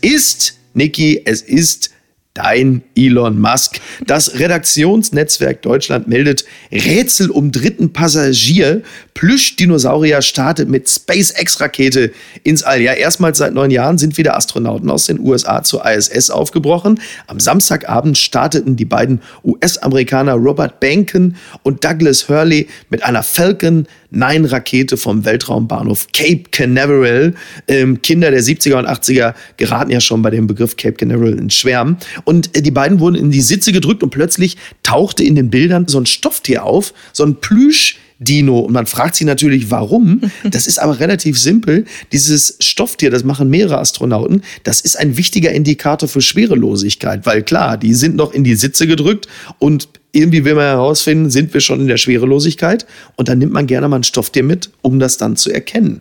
Ist, 0.00 0.58
Niki, 0.74 1.22
es 1.24 1.42
ist 1.42 1.90
dein 2.38 2.82
Elon 2.96 3.40
Musk. 3.40 3.80
Das 4.06 4.38
Redaktionsnetzwerk 4.38 5.60
Deutschland 5.62 6.06
meldet 6.06 6.44
Rätsel 6.70 7.30
um 7.30 7.50
dritten 7.50 7.92
Passagier. 7.92 8.82
Plüsch-Dinosaurier 9.14 10.22
startet 10.22 10.68
mit 10.68 10.88
SpaceX-Rakete 10.88 12.12
ins 12.44 12.62
All. 12.62 12.80
Ja, 12.80 12.92
erstmals 12.92 13.38
seit 13.38 13.54
neun 13.54 13.72
Jahren 13.72 13.98
sind 13.98 14.16
wieder 14.18 14.36
Astronauten 14.36 14.88
aus 14.88 15.06
den 15.06 15.18
USA 15.18 15.64
zur 15.64 15.84
ISS 15.84 16.30
aufgebrochen. 16.30 17.00
Am 17.26 17.40
Samstagabend 17.40 18.16
starteten 18.16 18.76
die 18.76 18.84
beiden 18.84 19.20
US-Amerikaner 19.42 20.34
Robert 20.34 20.78
Banken 20.78 21.34
und 21.64 21.82
Douglas 21.82 22.28
Hurley 22.28 22.68
mit 22.90 23.02
einer 23.02 23.24
Falcon 23.24 23.88
9 24.10 24.44
Rakete 24.46 24.96
vom 24.96 25.24
Weltraumbahnhof 25.24 26.06
Cape 26.12 26.44
Canaveral. 26.50 27.34
Ähm, 27.66 28.00
Kinder 28.00 28.30
der 28.30 28.40
70er 28.40 28.76
und 28.76 28.86
80er 28.86 29.34
geraten 29.56 29.90
ja 29.90 30.00
schon 30.00 30.22
bei 30.22 30.30
dem 30.30 30.46
Begriff 30.46 30.76
Cape 30.76 30.94
Canaveral 30.94 31.34
in 31.34 31.50
Schwärmen. 31.50 31.98
Und 32.28 32.54
äh, 32.54 32.60
die 32.60 32.70
beiden 32.70 33.00
wurden 33.00 33.14
in 33.14 33.30
die 33.30 33.40
Sitze 33.40 33.72
gedrückt 33.72 34.02
und 34.02 34.10
plötzlich 34.10 34.58
tauchte 34.82 35.24
in 35.24 35.34
den 35.34 35.48
Bildern 35.48 35.88
so 35.88 35.98
ein 35.98 36.04
Stofftier 36.04 36.62
auf, 36.64 36.92
so 37.14 37.24
ein 37.24 37.36
Plüsch. 37.36 37.96
Dino. 38.20 38.58
Und 38.58 38.72
man 38.72 38.86
fragt 38.86 39.14
sich 39.14 39.24
natürlich, 39.28 39.70
warum. 39.70 40.22
Das 40.50 40.66
ist 40.66 40.80
aber 40.80 40.98
relativ 40.98 41.38
simpel. 41.38 41.84
Dieses 42.10 42.56
Stofftier, 42.58 43.12
das 43.12 43.22
machen 43.22 43.48
mehrere 43.48 43.78
Astronauten, 43.78 44.42
das 44.64 44.80
ist 44.80 44.98
ein 44.98 45.16
wichtiger 45.16 45.52
Indikator 45.52 46.08
für 46.08 46.20
Schwerelosigkeit, 46.20 47.24
weil 47.26 47.44
klar, 47.44 47.78
die 47.78 47.94
sind 47.94 48.16
noch 48.16 48.32
in 48.32 48.42
die 48.42 48.56
Sitze 48.56 48.88
gedrückt 48.88 49.28
und 49.60 49.88
irgendwie 50.10 50.44
will 50.44 50.56
man 50.56 50.64
herausfinden, 50.64 51.30
sind 51.30 51.54
wir 51.54 51.60
schon 51.60 51.80
in 51.80 51.86
der 51.86 51.96
Schwerelosigkeit. 51.96 52.86
Und 53.14 53.28
dann 53.28 53.38
nimmt 53.38 53.52
man 53.52 53.68
gerne 53.68 53.88
mal 53.88 54.00
ein 54.00 54.04
Stofftier 54.04 54.42
mit, 54.42 54.70
um 54.82 54.98
das 54.98 55.16
dann 55.16 55.36
zu 55.36 55.52
erkennen. 55.52 56.00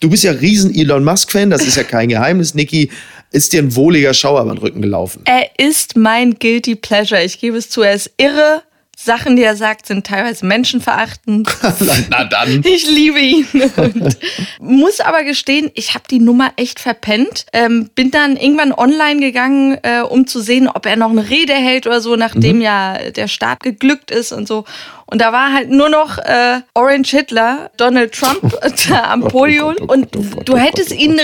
Du 0.00 0.08
bist 0.08 0.22
ja 0.22 0.30
riesen 0.30 0.74
Elon 0.74 1.02
Musk-Fan, 1.02 1.50
das 1.50 1.66
ist 1.66 1.76
ja 1.76 1.82
kein 1.82 2.08
Geheimnis, 2.08 2.54
Niki. 2.54 2.90
Ist 3.30 3.52
dir 3.52 3.62
ein 3.62 3.74
wohliger 3.74 4.14
Schauer 4.14 4.44
beim 4.44 4.58
Rücken 4.58 4.80
gelaufen? 4.80 5.22
Er 5.24 5.50
ist 5.58 5.96
mein 5.96 6.38
Guilty 6.38 6.76
Pleasure. 6.76 7.22
Ich 7.22 7.40
gebe 7.40 7.56
es 7.56 7.68
zu, 7.68 7.82
er 7.82 7.94
ist 7.94 8.12
irre. 8.16 8.62
Sachen, 9.00 9.36
die 9.36 9.44
er 9.44 9.54
sagt, 9.54 9.86
sind 9.86 10.04
teilweise 10.04 10.44
menschenverachtend. 10.44 11.48
Na 12.10 12.24
dann. 12.24 12.62
Ich 12.64 12.84
liebe 12.84 13.20
ihn. 13.20 13.46
Und 13.76 14.18
muss 14.58 14.98
aber 14.98 15.22
gestehen, 15.22 15.70
ich 15.74 15.94
habe 15.94 16.04
die 16.10 16.18
Nummer 16.18 16.52
echt 16.56 16.80
verpennt. 16.80 17.46
Ähm, 17.52 17.90
bin 17.94 18.10
dann 18.10 18.36
irgendwann 18.36 18.72
online 18.72 19.20
gegangen, 19.20 19.78
äh, 19.82 20.00
um 20.00 20.26
zu 20.26 20.40
sehen, 20.40 20.66
ob 20.66 20.84
er 20.84 20.96
noch 20.96 21.10
eine 21.10 21.30
Rede 21.30 21.52
hält 21.52 21.86
oder 21.86 22.00
so, 22.00 22.16
nachdem 22.16 22.56
mhm. 22.56 22.62
ja 22.62 23.10
der 23.12 23.28
Start 23.28 23.62
geglückt 23.62 24.10
ist 24.10 24.32
und 24.32 24.48
so. 24.48 24.64
Und 25.10 25.22
da 25.22 25.32
war 25.32 25.54
halt 25.54 25.70
nur 25.70 25.88
noch 25.88 26.18
äh, 26.18 26.60
Orange 26.74 27.10
Hitler, 27.10 27.70
Donald 27.78 28.12
Trump 28.12 28.54
da 28.90 29.04
am 29.04 29.22
Podium. 29.22 29.74
Und 29.86 30.08
du 30.44 30.56
hättest 30.56 30.92
ihn 30.92 31.18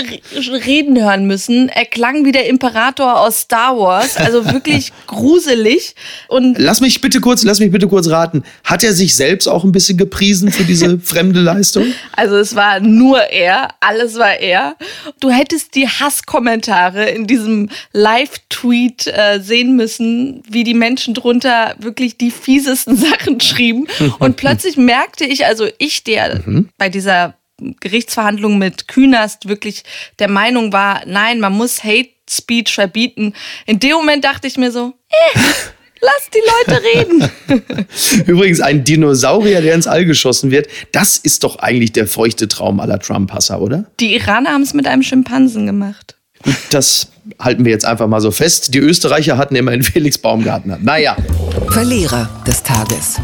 reden 0.65 0.99
hören 0.99 1.27
müssen. 1.27 1.69
Er 1.69 1.85
klang 1.85 2.25
wie 2.25 2.31
der 2.31 2.47
Imperator 2.47 3.19
aus 3.19 3.41
Star 3.41 3.77
Wars. 3.77 4.17
Also 4.17 4.51
wirklich 4.51 4.91
gruselig. 5.07 5.93
Und 6.27 6.57
lass 6.57 6.81
mich 6.81 6.99
bitte 6.99 7.21
kurz, 7.21 7.43
lass 7.43 7.59
mich 7.59 7.69
bitte 7.69 7.87
kurz 7.87 8.09
raten. 8.09 8.43
Hat 8.63 8.83
er 8.83 8.93
sich 8.93 9.15
selbst 9.15 9.47
auch 9.47 9.63
ein 9.63 9.71
bisschen 9.71 9.99
gepriesen 9.99 10.51
für 10.51 10.63
diese 10.63 10.97
fremde 11.03 11.41
Leistung? 11.41 11.85
Also 12.13 12.37
es 12.37 12.55
war 12.55 12.79
nur 12.79 13.21
er. 13.21 13.67
Alles 13.81 14.17
war 14.17 14.39
er. 14.39 14.77
Du 15.19 15.29
hättest 15.29 15.75
die 15.75 15.87
Hasskommentare 15.87 17.11
in 17.11 17.27
diesem 17.27 17.69
Live-Tweet 17.93 19.05
äh, 19.07 19.39
sehen 19.39 19.75
müssen, 19.75 20.41
wie 20.49 20.63
die 20.63 20.73
Menschen 20.73 21.13
drunter 21.13 21.75
wirklich 21.77 22.17
die 22.17 22.31
fiesesten 22.31 22.97
Sachen 22.97 23.39
schrieben 23.39 23.74
geschrieben. 23.83 24.13
Und 24.19 24.35
plötzlich 24.37 24.77
merkte 24.77 25.25
ich, 25.25 25.45
also 25.45 25.67
ich, 25.77 26.03
der 26.03 26.41
mhm. 26.45 26.69
bei 26.77 26.89
dieser 26.89 27.35
Gerichtsverhandlung 27.79 28.57
mit 28.57 28.87
Künast 28.87 29.47
wirklich 29.47 29.83
der 30.19 30.29
Meinung 30.29 30.73
war, 30.73 31.03
nein, 31.05 31.39
man 31.39 31.53
muss 31.53 31.83
Hate 31.83 32.09
Speech 32.29 32.73
verbieten. 32.73 33.33
In 33.65 33.79
dem 33.79 33.93
Moment 33.93 34.25
dachte 34.25 34.47
ich 34.47 34.57
mir 34.57 34.71
so, 34.71 34.93
eh, 35.09 35.39
lass 36.01 36.29
die 36.33 36.41
Leute 36.67 36.83
reden. 36.83 37.87
Übrigens, 38.25 38.61
ein 38.61 38.83
Dinosaurier, 38.83 39.61
der 39.61 39.75
ins 39.75 39.87
All 39.87 40.05
geschossen 40.05 40.51
wird, 40.51 40.67
das 40.91 41.17
ist 41.17 41.43
doch 41.43 41.59
eigentlich 41.59 41.93
der 41.93 42.07
feuchte 42.07 42.47
Traum 42.47 42.79
aller 42.79 42.99
Trump-Hasser, 42.99 43.61
oder? 43.61 43.85
Die 43.99 44.15
Iraner 44.15 44.51
haben 44.51 44.63
es 44.63 44.73
mit 44.73 44.87
einem 44.87 45.03
Schimpansen 45.03 45.65
gemacht. 45.65 46.15
Gut, 46.43 46.55
das 46.71 47.07
halten 47.39 47.65
wir 47.65 47.71
jetzt 47.71 47.85
einfach 47.85 48.07
mal 48.07 48.21
so 48.21 48.31
fest. 48.31 48.73
Die 48.73 48.79
Österreicher 48.79 49.37
hatten 49.37 49.55
immerhin 49.55 49.83
Felix 49.83 50.17
Baumgartner. 50.17 50.77
Naja. 50.81 51.15
Verlierer 51.69 52.29
des 52.45 52.61
Tages 52.61 53.19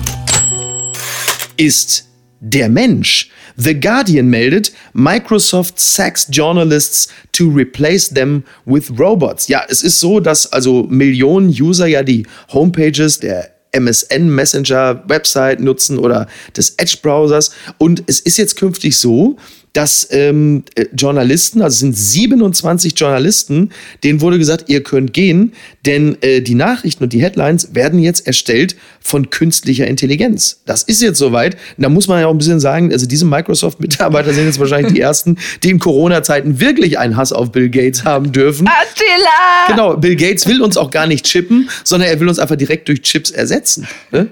ist 1.61 2.07
der 2.39 2.69
Mensch. 2.69 3.29
The 3.55 3.79
Guardian 3.79 4.27
meldet, 4.27 4.71
Microsoft 4.93 5.79
sacks 5.79 6.27
journalists 6.31 7.07
to 7.33 7.49
replace 7.49 8.11
them 8.11 8.43
with 8.65 8.91
robots. 8.97 9.47
Ja, 9.47 9.63
es 9.69 9.83
ist 9.83 9.99
so, 9.99 10.19
dass 10.19 10.51
also 10.51 10.87
Millionen 10.89 11.49
User 11.49 11.85
ja 11.85 12.01
die 12.01 12.25
Homepages 12.51 13.19
der 13.19 13.51
MSN 13.73 14.33
Messenger 14.33 15.03
Website 15.07 15.59
nutzen 15.59 15.99
oder 15.99 16.27
des 16.57 16.71
Edge 16.77 16.97
Browsers 17.01 17.51
und 17.77 18.03
es 18.07 18.19
ist 18.19 18.37
jetzt 18.37 18.57
künftig 18.57 18.97
so, 18.97 19.37
dass 19.73 20.07
ähm, 20.11 20.63
äh, 20.75 20.85
Journalisten, 20.93 21.61
also 21.61 21.73
es 21.73 21.79
sind 21.79 21.97
27 21.97 22.93
Journalisten, 22.97 23.69
denen 24.03 24.21
wurde 24.21 24.37
gesagt, 24.37 24.69
ihr 24.69 24.83
könnt 24.83 25.13
gehen, 25.13 25.53
denn 25.85 26.17
äh, 26.21 26.41
die 26.41 26.55
Nachrichten 26.55 27.03
und 27.03 27.13
die 27.13 27.21
Headlines 27.21 27.73
werden 27.73 27.99
jetzt 27.99 28.27
erstellt 28.27 28.75
von 28.99 29.29
künstlicher 29.29 29.87
Intelligenz. 29.87 30.61
Das 30.65 30.83
ist 30.83 31.01
jetzt 31.01 31.17
soweit. 31.17 31.57
Da 31.77 31.89
muss 31.89 32.07
man 32.07 32.19
ja 32.19 32.27
auch 32.27 32.31
ein 32.31 32.37
bisschen 32.37 32.59
sagen, 32.59 32.91
also 32.91 33.05
diese 33.05 33.25
Microsoft-Mitarbeiter 33.25 34.33
sind 34.33 34.45
jetzt 34.45 34.59
wahrscheinlich 34.59 34.93
die 34.93 34.99
ersten, 35.01 35.37
die 35.63 35.69
in 35.69 35.79
Corona-Zeiten 35.79 36.59
wirklich 36.59 36.99
einen 36.99 37.15
Hass 37.15 37.31
auf 37.31 37.51
Bill 37.51 37.69
Gates 37.69 38.03
haben 38.03 38.31
dürfen. 38.31 38.67
Attila! 38.67 39.67
Genau, 39.67 39.97
Bill 39.97 40.15
Gates 40.15 40.47
will 40.47 40.61
uns 40.61 40.77
auch 40.77 40.91
gar 40.91 41.07
nicht 41.07 41.25
chippen, 41.25 41.69
sondern 41.83 42.09
er 42.09 42.19
will 42.19 42.27
uns 42.27 42.39
einfach 42.39 42.57
direkt 42.57 42.87
durch 42.89 43.01
Chips 43.01 43.31
ersetzen. 43.31 43.87
Ne? 44.11 44.27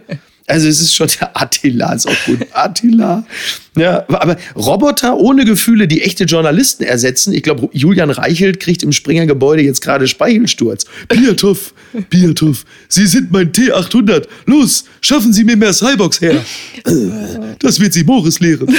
Also 0.50 0.68
es 0.68 0.82
ist 0.82 0.96
schon 0.96 1.08
der 1.20 1.39
Attila, 1.39 1.94
ist 1.94 2.08
auch 2.08 2.25
gut. 2.25 2.39
Attila. 2.51 3.25
Ja, 3.77 4.03
aber 4.10 4.36
Roboter 4.56 5.18
ohne 5.18 5.46
Gefühle, 5.46 5.88
die 5.88 6.01
echte 6.01 6.25
Journalisten 6.25 6.84
ersetzen. 6.84 7.34
Ich 7.34 7.44
glaube, 7.44 7.70
Julian 7.72 8.10
Reichelt 8.10 8.60
kriegt 8.60 8.84
im 8.84 8.91
Springer-Gebäude 8.91 9.62
jetzt 9.62 9.82
gerade 9.82 10.08
Speichelsturz. 10.08 10.86
Biatow, 11.08 11.74
Biatow, 12.10 12.58
Sie 12.88 13.06
sind 13.06 13.32
mein 13.32 13.51
T800. 13.51 14.27
Los, 14.46 14.86
schaffen 15.01 15.32
Sie 15.32 15.44
mir 15.44 15.56
mehr 15.56 15.72
Cyborgs 15.72 16.20
her. 16.20 16.44
Das 17.60 17.79
wird 17.79 17.94
Sie 17.94 18.03
Morris 18.03 18.39
lehren. 18.39 18.75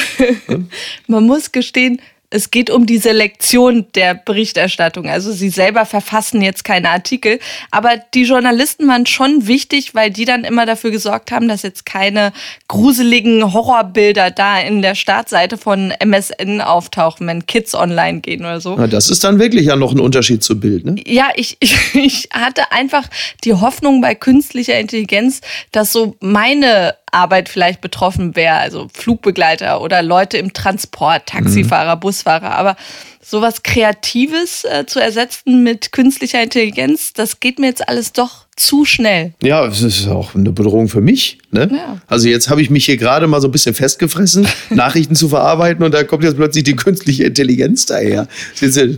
Man 1.06 1.24
muss 1.24 1.52
gestehen, 1.52 2.00
es 2.30 2.52
geht 2.52 2.70
um 2.70 2.86
die 2.86 2.98
Selektion 2.98 3.86
der 3.94 4.14
Berichterstattung. 4.14 5.08
Also 5.08 5.32
sie 5.32 5.50
selber 5.50 5.84
verfassen 5.84 6.40
jetzt 6.42 6.64
keine 6.64 6.90
Artikel, 6.90 7.40
aber 7.72 7.90
die 8.14 8.22
Journalisten 8.22 8.86
waren 8.86 9.04
schon 9.06 9.48
wichtig, 9.48 9.94
weil 9.94 10.10
die 10.10 10.24
dann 10.24 10.44
immer 10.44 10.64
dafür 10.64 10.92
gesorgt 10.92 11.32
haben, 11.32 11.48
dass 11.48 11.62
jetzt 11.62 11.84
keine 11.84 12.32
gruseligen 12.68 13.52
Horrorbilder 13.52 14.30
da 14.30 14.60
in 14.60 14.80
der 14.80 14.94
Startseite 14.94 15.58
von 15.58 15.90
MSN 15.90 16.60
auftauchen, 16.60 17.26
wenn 17.26 17.46
Kids 17.46 17.74
online 17.74 18.20
gehen 18.20 18.42
oder 18.42 18.60
so. 18.60 18.76
Na, 18.76 18.86
das 18.86 19.10
ist 19.10 19.24
dann 19.24 19.40
wirklich 19.40 19.66
ja 19.66 19.74
noch 19.74 19.92
ein 19.92 20.00
Unterschied 20.00 20.44
zu 20.44 20.60
Bild, 20.60 20.84
ne? 20.84 20.96
Ja, 21.06 21.30
ich, 21.34 21.56
ich, 21.60 21.76
ich 21.94 22.28
hatte 22.32 22.70
einfach 22.70 23.08
die 23.44 23.54
Hoffnung 23.54 24.00
bei 24.00 24.14
künstlicher 24.14 24.78
Intelligenz, 24.78 25.40
dass 25.72 25.92
so 25.92 26.16
meine 26.20 26.94
Arbeit 27.12 27.48
vielleicht 27.48 27.80
betroffen 27.80 28.36
wäre, 28.36 28.56
also 28.56 28.88
Flugbegleiter 28.92 29.80
oder 29.80 30.02
Leute 30.02 30.38
im 30.38 30.52
Transport, 30.52 31.26
Taxifahrer, 31.26 31.96
mhm. 31.96 32.00
Busfahrer. 32.00 32.52
Aber 32.52 32.76
sowas 33.22 33.62
Kreatives 33.62 34.64
äh, 34.64 34.86
zu 34.86 35.00
ersetzen 35.00 35.62
mit 35.62 35.92
künstlicher 35.92 36.42
Intelligenz, 36.42 37.12
das 37.12 37.40
geht 37.40 37.58
mir 37.58 37.66
jetzt 37.66 37.88
alles 37.88 38.12
doch 38.12 38.46
zu 38.56 38.84
schnell. 38.84 39.32
Ja, 39.42 39.64
es 39.66 39.82
ist 39.82 40.08
auch 40.08 40.34
eine 40.34 40.52
Bedrohung 40.52 40.88
für 40.88 41.00
mich. 41.00 41.38
Ne? 41.50 41.68
Ja. 41.72 41.98
Also 42.08 42.28
jetzt 42.28 42.50
habe 42.50 42.60
ich 42.60 42.70
mich 42.70 42.84
hier 42.84 42.96
gerade 42.96 43.26
mal 43.26 43.40
so 43.40 43.48
ein 43.48 43.52
bisschen 43.52 43.74
festgefressen, 43.74 44.46
Nachrichten 44.70 45.14
zu 45.14 45.28
verarbeiten 45.28 45.84
und 45.84 45.92
da 45.92 46.04
kommt 46.04 46.24
jetzt 46.24 46.36
plötzlich 46.36 46.64
die 46.64 46.76
künstliche 46.76 47.24
Intelligenz 47.24 47.86
daher. 47.86 48.26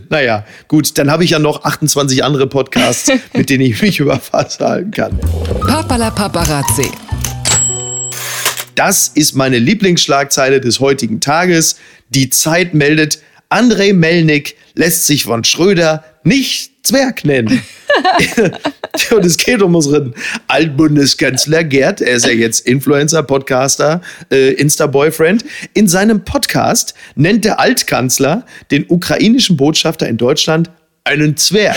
Naja, 0.08 0.44
gut, 0.68 0.98
dann 0.98 1.10
habe 1.10 1.24
ich 1.24 1.30
ja 1.30 1.38
noch 1.38 1.64
28 1.64 2.24
andere 2.24 2.46
Podcasts, 2.46 3.10
mit 3.34 3.50
denen 3.50 3.64
ich 3.64 3.80
mich 3.82 4.00
über 4.00 4.20
Wasser 4.32 4.68
halten 4.68 4.90
kann. 4.90 5.18
Papala 5.60 6.10
Paparazzi. 6.10 6.90
Das 8.74 9.08
ist 9.08 9.34
meine 9.34 9.58
Lieblingsschlagzeile 9.58 10.60
des 10.60 10.80
heutigen 10.80 11.20
Tages. 11.20 11.76
Die 12.10 12.30
Zeit 12.30 12.74
meldet, 12.74 13.20
Andrei 13.48 13.92
Melnik 13.92 14.56
lässt 14.74 15.06
sich 15.06 15.24
von 15.24 15.44
Schröder 15.44 16.04
nicht 16.24 16.72
Zwerg 16.86 17.24
nennen. 17.24 17.62
und 19.10 19.24
es 19.24 19.36
geht 19.36 19.62
um 19.62 19.74
unseren 19.74 20.14
Altbundeskanzler 20.48 21.64
Gerd. 21.64 22.00
Er 22.00 22.16
ist 22.16 22.26
ja 22.26 22.32
jetzt 22.32 22.66
Influencer, 22.66 23.22
Podcaster, 23.22 24.00
äh, 24.30 24.52
Insta-Boyfriend. 24.54 25.44
In 25.74 25.86
seinem 25.86 26.24
Podcast 26.24 26.94
nennt 27.14 27.44
der 27.44 27.60
Altkanzler 27.60 28.46
den 28.70 28.86
ukrainischen 28.88 29.56
Botschafter 29.56 30.08
in 30.08 30.16
Deutschland 30.16 30.70
einen 31.04 31.36
Zwerg, 31.36 31.76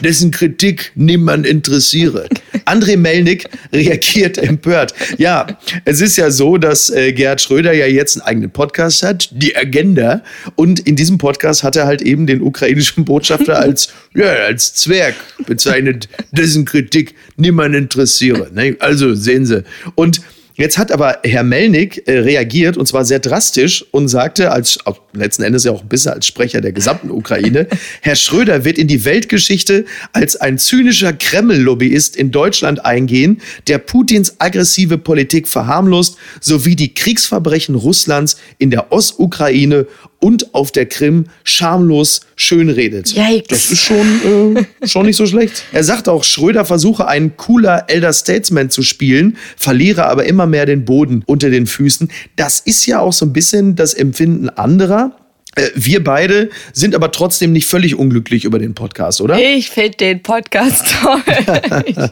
dessen 0.00 0.30
Kritik 0.30 0.92
niemand 0.94 1.46
interessiere. 1.46 2.26
André 2.64 2.96
Melnik 2.96 3.48
reagiert 3.72 4.38
empört. 4.38 4.94
Ja, 5.18 5.46
es 5.84 6.00
ist 6.00 6.16
ja 6.16 6.30
so, 6.30 6.56
dass 6.56 6.88
äh, 6.88 7.12
Gerhard 7.12 7.42
Schröder 7.42 7.74
ja 7.74 7.86
jetzt 7.86 8.16
einen 8.16 8.26
eigenen 8.26 8.50
Podcast 8.50 9.02
hat, 9.02 9.28
die 9.32 9.54
Agenda. 9.54 10.22
Und 10.56 10.80
in 10.80 10.96
diesem 10.96 11.18
Podcast 11.18 11.62
hat 11.62 11.76
er 11.76 11.86
halt 11.86 12.00
eben 12.00 12.26
den 12.26 12.40
ukrainischen 12.40 13.04
Botschafter 13.04 13.58
als, 13.58 13.92
ja, 14.14 14.30
als 14.46 14.74
Zwerg 14.74 15.16
bezeichnet, 15.46 16.08
dessen 16.30 16.64
Kritik 16.64 17.14
niemand 17.36 17.74
interessiere. 17.74 18.50
Ne? 18.54 18.76
Also 18.78 19.14
sehen 19.14 19.44
Sie. 19.44 19.64
Und 19.96 20.22
Jetzt 20.54 20.76
hat 20.76 20.92
aber 20.92 21.18
Herr 21.24 21.44
Melnik 21.44 22.06
äh, 22.06 22.18
reagiert 22.18 22.76
und 22.76 22.86
zwar 22.86 23.04
sehr 23.04 23.20
drastisch 23.20 23.84
und 23.90 24.08
sagte, 24.08 24.50
als 24.52 24.78
letzten 25.14 25.42
Endes 25.42 25.64
ja 25.64 25.72
auch 25.72 25.82
ein 25.82 25.88
bisschen 25.88 26.12
als 26.12 26.26
Sprecher 26.26 26.60
der 26.60 26.72
gesamten 26.72 27.10
Ukraine, 27.10 27.66
Herr 28.02 28.16
Schröder 28.16 28.64
wird 28.64 28.76
in 28.76 28.86
die 28.86 29.04
Weltgeschichte 29.04 29.86
als 30.12 30.36
ein 30.36 30.58
zynischer 30.58 31.14
Kreml-Lobbyist 31.14 32.16
in 32.16 32.30
Deutschland 32.30 32.84
eingehen, 32.84 33.40
der 33.66 33.78
Putins 33.78 34.40
aggressive 34.40 34.98
Politik 34.98 35.48
verharmlost 35.48 36.16
sowie 36.40 36.76
die 36.76 36.92
Kriegsverbrechen 36.92 37.74
Russlands 37.74 38.36
in 38.58 38.70
der 38.70 38.92
Ostukraine 38.92 39.86
und 40.22 40.54
auf 40.54 40.70
der 40.70 40.86
Krim 40.86 41.24
schamlos 41.42 42.20
schönredet. 42.36 43.12
Yikes. 43.14 43.48
Das 43.48 43.70
ist 43.72 43.80
schon, 43.80 44.56
äh, 44.82 44.86
schon 44.86 45.06
nicht 45.06 45.16
so 45.16 45.26
schlecht. 45.26 45.64
Er 45.72 45.82
sagt 45.82 46.08
auch, 46.08 46.22
Schröder 46.22 46.64
versuche 46.64 47.08
ein 47.08 47.36
cooler 47.36 47.84
Elder 47.88 48.12
Statesman 48.12 48.70
zu 48.70 48.82
spielen, 48.82 49.36
verliere 49.56 50.06
aber 50.06 50.24
immer 50.24 50.46
mehr 50.46 50.64
den 50.64 50.84
Boden 50.84 51.24
unter 51.26 51.50
den 51.50 51.66
Füßen. 51.66 52.08
Das 52.36 52.60
ist 52.60 52.86
ja 52.86 53.00
auch 53.00 53.12
so 53.12 53.26
ein 53.26 53.32
bisschen 53.32 53.74
das 53.74 53.94
Empfinden 53.94 54.48
anderer. 54.48 55.16
Äh, 55.54 55.68
wir 55.74 56.02
beide 56.02 56.48
sind 56.72 56.94
aber 56.94 57.12
trotzdem 57.12 57.52
nicht 57.52 57.66
völlig 57.66 57.94
unglücklich 57.98 58.44
über 58.44 58.58
den 58.58 58.74
Podcast, 58.74 59.20
oder? 59.20 59.38
Ich 59.38 59.68
finde 59.68 59.98
den 59.98 60.22
Podcast 60.22 60.86
toll. 61.02 62.10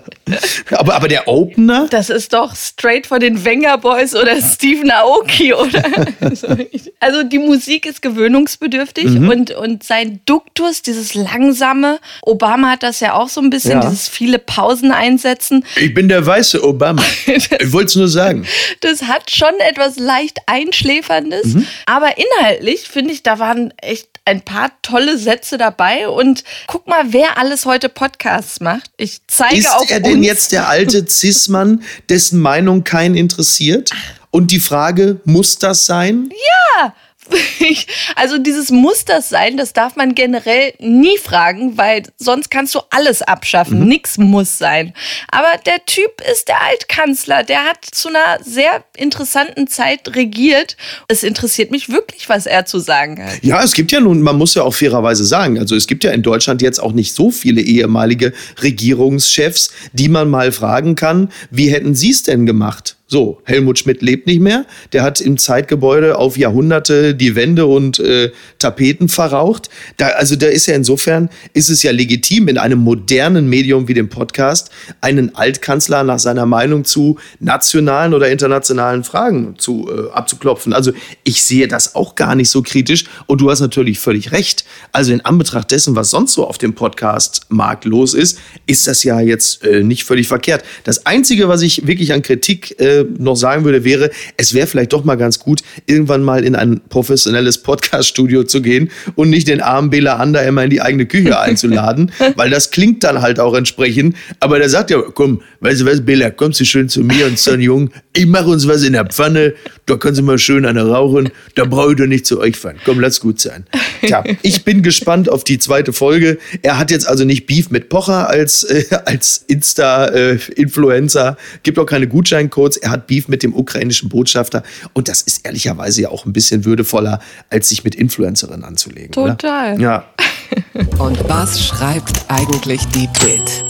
aber, 0.72 0.94
aber 0.94 1.08
der 1.08 1.26
Opener? 1.26 1.86
Das 1.88 2.10
ist 2.10 2.34
doch 2.34 2.54
straight 2.54 3.06
von 3.06 3.20
den 3.20 3.42
Wenger 3.44 3.78
Boys 3.78 4.14
oder 4.14 4.36
Stephen 4.42 4.90
Aoki, 4.90 5.54
oder? 5.54 5.82
also 7.00 7.22
die 7.22 7.38
Musik 7.38 7.86
ist 7.86 8.02
gewöhnungsbedürftig 8.02 9.06
mhm. 9.06 9.30
und, 9.30 9.50
und 9.52 9.84
sein 9.84 10.20
Duktus, 10.26 10.82
dieses 10.82 11.14
langsame, 11.14 11.98
Obama 12.20 12.72
hat 12.72 12.82
das 12.82 13.00
ja 13.00 13.14
auch 13.14 13.30
so 13.30 13.40
ein 13.40 13.48
bisschen, 13.48 13.80
ja. 13.80 13.80
dieses 13.80 14.08
viele 14.08 14.38
Pausen 14.38 14.92
einsetzen. 14.92 15.64
Ich 15.76 15.94
bin 15.94 16.08
der 16.08 16.26
weiße 16.26 16.62
Obama. 16.62 17.02
ich 17.26 17.72
wollte 17.72 17.86
es 17.86 17.96
nur 17.96 18.08
sagen. 18.08 18.44
Das 18.80 19.04
hat 19.04 19.30
schon 19.30 19.54
etwas 19.60 19.98
leicht 19.98 20.40
Einschläferndes, 20.44 21.54
mhm. 21.54 21.66
aber 21.86 22.10
inhaltlich 22.18 22.82
finde 22.82 23.14
ich 23.14 23.22
da 23.30 23.38
waren 23.38 23.72
echt 23.76 24.08
ein 24.24 24.42
paar 24.42 24.72
tolle 24.82 25.16
Sätze 25.16 25.56
dabei 25.56 26.08
und 26.08 26.42
guck 26.66 26.88
mal, 26.88 27.12
wer 27.12 27.38
alles 27.38 27.64
heute 27.64 27.88
Podcasts 27.88 28.58
macht. 28.58 28.90
Ich 28.96 29.20
zeige 29.28 29.56
Ist 29.56 29.70
auch. 29.70 29.84
Ist 29.84 29.92
er 29.92 30.00
denn 30.00 30.24
jetzt 30.24 30.50
der 30.50 30.68
alte 30.68 31.06
Cis-Mann, 31.08 31.84
dessen 32.08 32.40
Meinung 32.40 32.82
keinen 32.82 33.14
interessiert? 33.14 33.90
Und 34.32 34.50
die 34.50 34.58
Frage, 34.58 35.20
muss 35.24 35.60
das 35.60 35.86
sein? 35.86 36.28
Ja! 36.76 36.92
also 38.16 38.38
dieses 38.38 38.70
muss 38.70 39.04
das 39.04 39.28
sein, 39.28 39.56
das 39.56 39.72
darf 39.72 39.96
man 39.96 40.14
generell 40.14 40.72
nie 40.78 41.18
fragen, 41.18 41.76
weil 41.76 42.02
sonst 42.16 42.50
kannst 42.50 42.74
du 42.74 42.80
alles 42.90 43.22
abschaffen. 43.22 43.80
Mhm. 43.80 43.88
Nix 43.88 44.18
muss 44.18 44.58
sein. 44.58 44.94
Aber 45.30 45.48
der 45.66 45.84
Typ 45.86 46.20
ist 46.30 46.48
der 46.48 46.62
Altkanzler. 46.62 47.42
Der 47.42 47.64
hat 47.64 47.84
zu 47.84 48.08
einer 48.08 48.42
sehr 48.42 48.84
interessanten 48.96 49.66
Zeit 49.66 50.14
regiert. 50.14 50.76
Es 51.08 51.22
interessiert 51.22 51.70
mich 51.70 51.88
wirklich, 51.88 52.28
was 52.28 52.46
er 52.46 52.66
zu 52.66 52.78
sagen 52.78 53.24
hat. 53.24 53.42
Ja, 53.42 53.62
es 53.62 53.74
gibt 53.74 53.92
ja 53.92 54.00
nun, 54.00 54.22
man 54.22 54.36
muss 54.36 54.54
ja 54.54 54.62
auch 54.62 54.74
fairerweise 54.74 55.24
sagen, 55.24 55.58
also 55.58 55.76
es 55.76 55.86
gibt 55.86 56.04
ja 56.04 56.10
in 56.12 56.22
Deutschland 56.22 56.62
jetzt 56.62 56.80
auch 56.80 56.92
nicht 56.92 57.14
so 57.14 57.30
viele 57.30 57.60
ehemalige 57.60 58.32
Regierungschefs, 58.62 59.70
die 59.92 60.08
man 60.08 60.28
mal 60.28 60.52
fragen 60.52 60.94
kann, 60.94 61.30
wie 61.50 61.70
hätten 61.70 61.94
sie 61.94 62.10
es 62.10 62.22
denn 62.22 62.46
gemacht? 62.46 62.96
So, 63.12 63.40
Helmut 63.42 63.76
Schmidt 63.80 64.02
lebt 64.02 64.28
nicht 64.28 64.38
mehr. 64.38 64.66
Der 64.92 65.02
hat 65.02 65.20
im 65.20 65.36
Zeitgebäude 65.36 66.16
auf 66.16 66.38
Jahrhunderte 66.38 67.12
die 67.12 67.34
Wände 67.34 67.66
und 67.66 67.98
äh, 67.98 68.30
Tapeten 68.60 69.08
verraucht. 69.08 69.68
Da, 69.96 70.10
also 70.10 70.36
da 70.36 70.46
ist 70.46 70.66
ja 70.66 70.76
insofern, 70.76 71.28
ist 71.52 71.70
es 71.70 71.82
ja 71.82 71.90
legitim, 71.90 72.46
in 72.46 72.56
einem 72.56 72.78
modernen 72.78 73.48
Medium 73.48 73.88
wie 73.88 73.94
dem 73.94 74.10
Podcast 74.10 74.70
einen 75.00 75.34
Altkanzler 75.34 76.04
nach 76.04 76.20
seiner 76.20 76.46
Meinung 76.46 76.84
zu 76.84 77.18
nationalen 77.40 78.14
oder 78.14 78.30
internationalen 78.30 79.02
Fragen 79.02 79.56
zu, 79.58 79.90
äh, 79.90 80.12
abzuklopfen. 80.12 80.72
Also 80.72 80.92
ich 81.24 81.42
sehe 81.42 81.66
das 81.66 81.96
auch 81.96 82.14
gar 82.14 82.36
nicht 82.36 82.48
so 82.48 82.62
kritisch. 82.62 83.06
Und 83.26 83.40
du 83.40 83.50
hast 83.50 83.58
natürlich 83.58 83.98
völlig 83.98 84.30
recht. 84.30 84.64
Also 84.92 85.12
in 85.12 85.20
Anbetracht 85.20 85.72
dessen, 85.72 85.96
was 85.96 86.10
sonst 86.10 86.34
so 86.34 86.46
auf 86.46 86.58
dem 86.58 86.74
Podcast-Markt 86.76 87.86
los 87.86 88.14
ist, 88.14 88.38
ist 88.68 88.86
das 88.86 89.02
ja 89.02 89.18
jetzt 89.18 89.64
äh, 89.64 89.82
nicht 89.82 90.04
völlig 90.04 90.28
verkehrt. 90.28 90.62
Das 90.84 91.06
Einzige, 91.06 91.48
was 91.48 91.62
ich 91.62 91.88
wirklich 91.88 92.12
an 92.12 92.22
Kritik 92.22 92.78
äh, 92.78 92.99
noch 93.18 93.36
sagen 93.36 93.64
würde, 93.64 93.84
wäre, 93.84 94.10
es 94.36 94.54
wäre 94.54 94.66
vielleicht 94.66 94.92
doch 94.92 95.04
mal 95.04 95.16
ganz 95.16 95.38
gut, 95.38 95.62
irgendwann 95.86 96.22
mal 96.22 96.44
in 96.44 96.54
ein 96.54 96.80
professionelles 96.88 97.58
Podcast-Studio 97.58 98.44
zu 98.44 98.62
gehen 98.62 98.90
und 99.14 99.30
nicht 99.30 99.48
den 99.48 99.60
armen 99.60 99.90
Bela 99.90 100.16
Ander 100.16 100.42
immer 100.44 100.64
in 100.64 100.70
die 100.70 100.80
eigene 100.80 101.06
Küche 101.06 101.38
einzuladen, 101.40 102.12
weil 102.36 102.50
das 102.50 102.70
klingt 102.70 103.04
dann 103.04 103.22
halt 103.22 103.40
auch 103.40 103.54
entsprechend. 103.54 104.16
Aber 104.40 104.58
der 104.58 104.68
sagt 104.68 104.90
ja, 104.90 105.00
komm, 105.14 105.42
weißt 105.60 105.82
du 105.82 105.86
was, 105.86 106.00
Bela, 106.00 106.30
kommst 106.30 106.60
du 106.60 106.64
schön 106.64 106.88
zu 106.88 107.02
mir 107.02 107.26
und 107.26 107.38
so 107.38 107.52
ein 107.52 107.60
Jung, 107.60 107.90
ich 108.12 108.26
mache 108.26 108.46
uns 108.46 108.66
was 108.66 108.82
in 108.82 108.92
der 108.92 109.06
Pfanne, 109.06 109.54
da 109.86 109.96
können 109.96 110.14
Sie 110.14 110.22
mal 110.22 110.38
schön 110.38 110.66
eine 110.66 110.86
rauchen, 110.86 111.30
da 111.54 111.64
brauche 111.64 111.92
ich 111.92 111.96
doch 111.98 112.06
nicht 112.06 112.26
zu 112.26 112.40
euch 112.40 112.56
fahren. 112.56 112.76
Komm, 112.84 113.00
lass 113.00 113.20
gut 113.20 113.40
sein. 113.40 113.66
Tja, 114.02 114.24
ich 114.42 114.64
bin 114.64 114.82
gespannt 114.82 115.28
auf 115.28 115.44
die 115.44 115.58
zweite 115.58 115.92
Folge. 115.92 116.38
Er 116.62 116.78
hat 116.78 116.90
jetzt 116.90 117.06
also 117.06 117.24
nicht 117.24 117.46
Beef 117.46 117.70
mit 117.70 117.88
Pocher 117.88 118.28
als, 118.28 118.64
äh, 118.64 118.84
als 119.04 119.44
Insta-Influencer, 119.46 121.30
äh, 121.30 121.58
gibt 121.62 121.78
auch 121.78 121.86
keine 121.86 122.06
Gutscheincodes. 122.06 122.78
Er 122.78 122.89
hat 122.90 123.06
Beef 123.06 123.28
mit 123.28 123.42
dem 123.42 123.54
ukrainischen 123.54 124.08
Botschafter. 124.08 124.62
Und 124.92 125.08
das 125.08 125.22
ist 125.22 125.46
ehrlicherweise 125.46 126.02
ja 126.02 126.08
auch 126.10 126.26
ein 126.26 126.32
bisschen 126.32 126.64
würdevoller, 126.64 127.20
als 127.48 127.68
sich 127.68 127.84
mit 127.84 127.94
Influencerinnen 127.94 128.64
anzulegen. 128.64 129.12
Total. 129.12 129.74
Oder? 129.74 129.80
Ja. 129.80 130.04
Und 130.98 131.28
was 131.28 131.64
schreibt 131.64 132.24
eigentlich 132.28 132.84
die 132.88 133.08
Bild? 133.20 133.64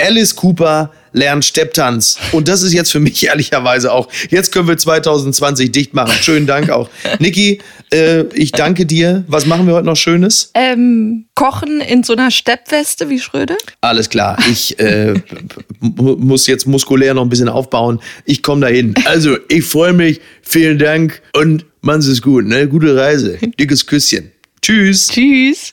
Alice 0.00 0.34
Cooper 0.36 0.90
lernt 1.12 1.44
Stepptanz. 1.44 2.18
Und 2.32 2.48
das 2.48 2.62
ist 2.62 2.72
jetzt 2.72 2.92
für 2.92 3.00
mich 3.00 3.24
ehrlicherweise 3.26 3.92
auch. 3.92 4.08
Jetzt 4.30 4.52
können 4.52 4.68
wir 4.68 4.76
2020 4.76 5.72
dicht 5.72 5.94
machen. 5.94 6.12
Schönen 6.20 6.46
Dank 6.46 6.70
auch. 6.70 6.88
Niki, 7.18 7.60
äh, 7.92 8.22
ich 8.34 8.52
danke 8.52 8.86
dir. 8.86 9.24
Was 9.26 9.46
machen 9.46 9.66
wir 9.66 9.74
heute 9.74 9.86
noch 9.86 9.96
Schönes? 9.96 10.50
Ähm, 10.54 11.26
kochen 11.34 11.80
in 11.80 12.02
so 12.02 12.12
einer 12.12 12.30
Steppweste 12.30 13.08
wie 13.08 13.18
Schröder? 13.18 13.56
Alles 13.80 14.08
klar. 14.08 14.38
Ich 14.50 14.78
äh, 14.78 15.14
muss 15.80 16.46
jetzt 16.46 16.66
muskulär 16.66 17.14
noch 17.14 17.22
ein 17.22 17.28
bisschen 17.28 17.48
aufbauen. 17.48 18.00
Ich 18.24 18.42
komme 18.42 18.62
dahin. 18.62 18.94
Also, 19.06 19.36
ich 19.48 19.64
freue 19.64 19.92
mich. 19.92 20.20
Vielen 20.42 20.78
Dank 20.78 21.20
und 21.34 21.64
machen 21.80 22.02
Sie 22.02 22.12
es 22.12 22.22
gut. 22.22 22.46
Ne? 22.46 22.68
Gute 22.68 22.96
Reise. 22.96 23.38
Dickes 23.58 23.86
Küsschen. 23.86 24.32
Tschüss. 24.60 25.08
Tschüss. 25.08 25.72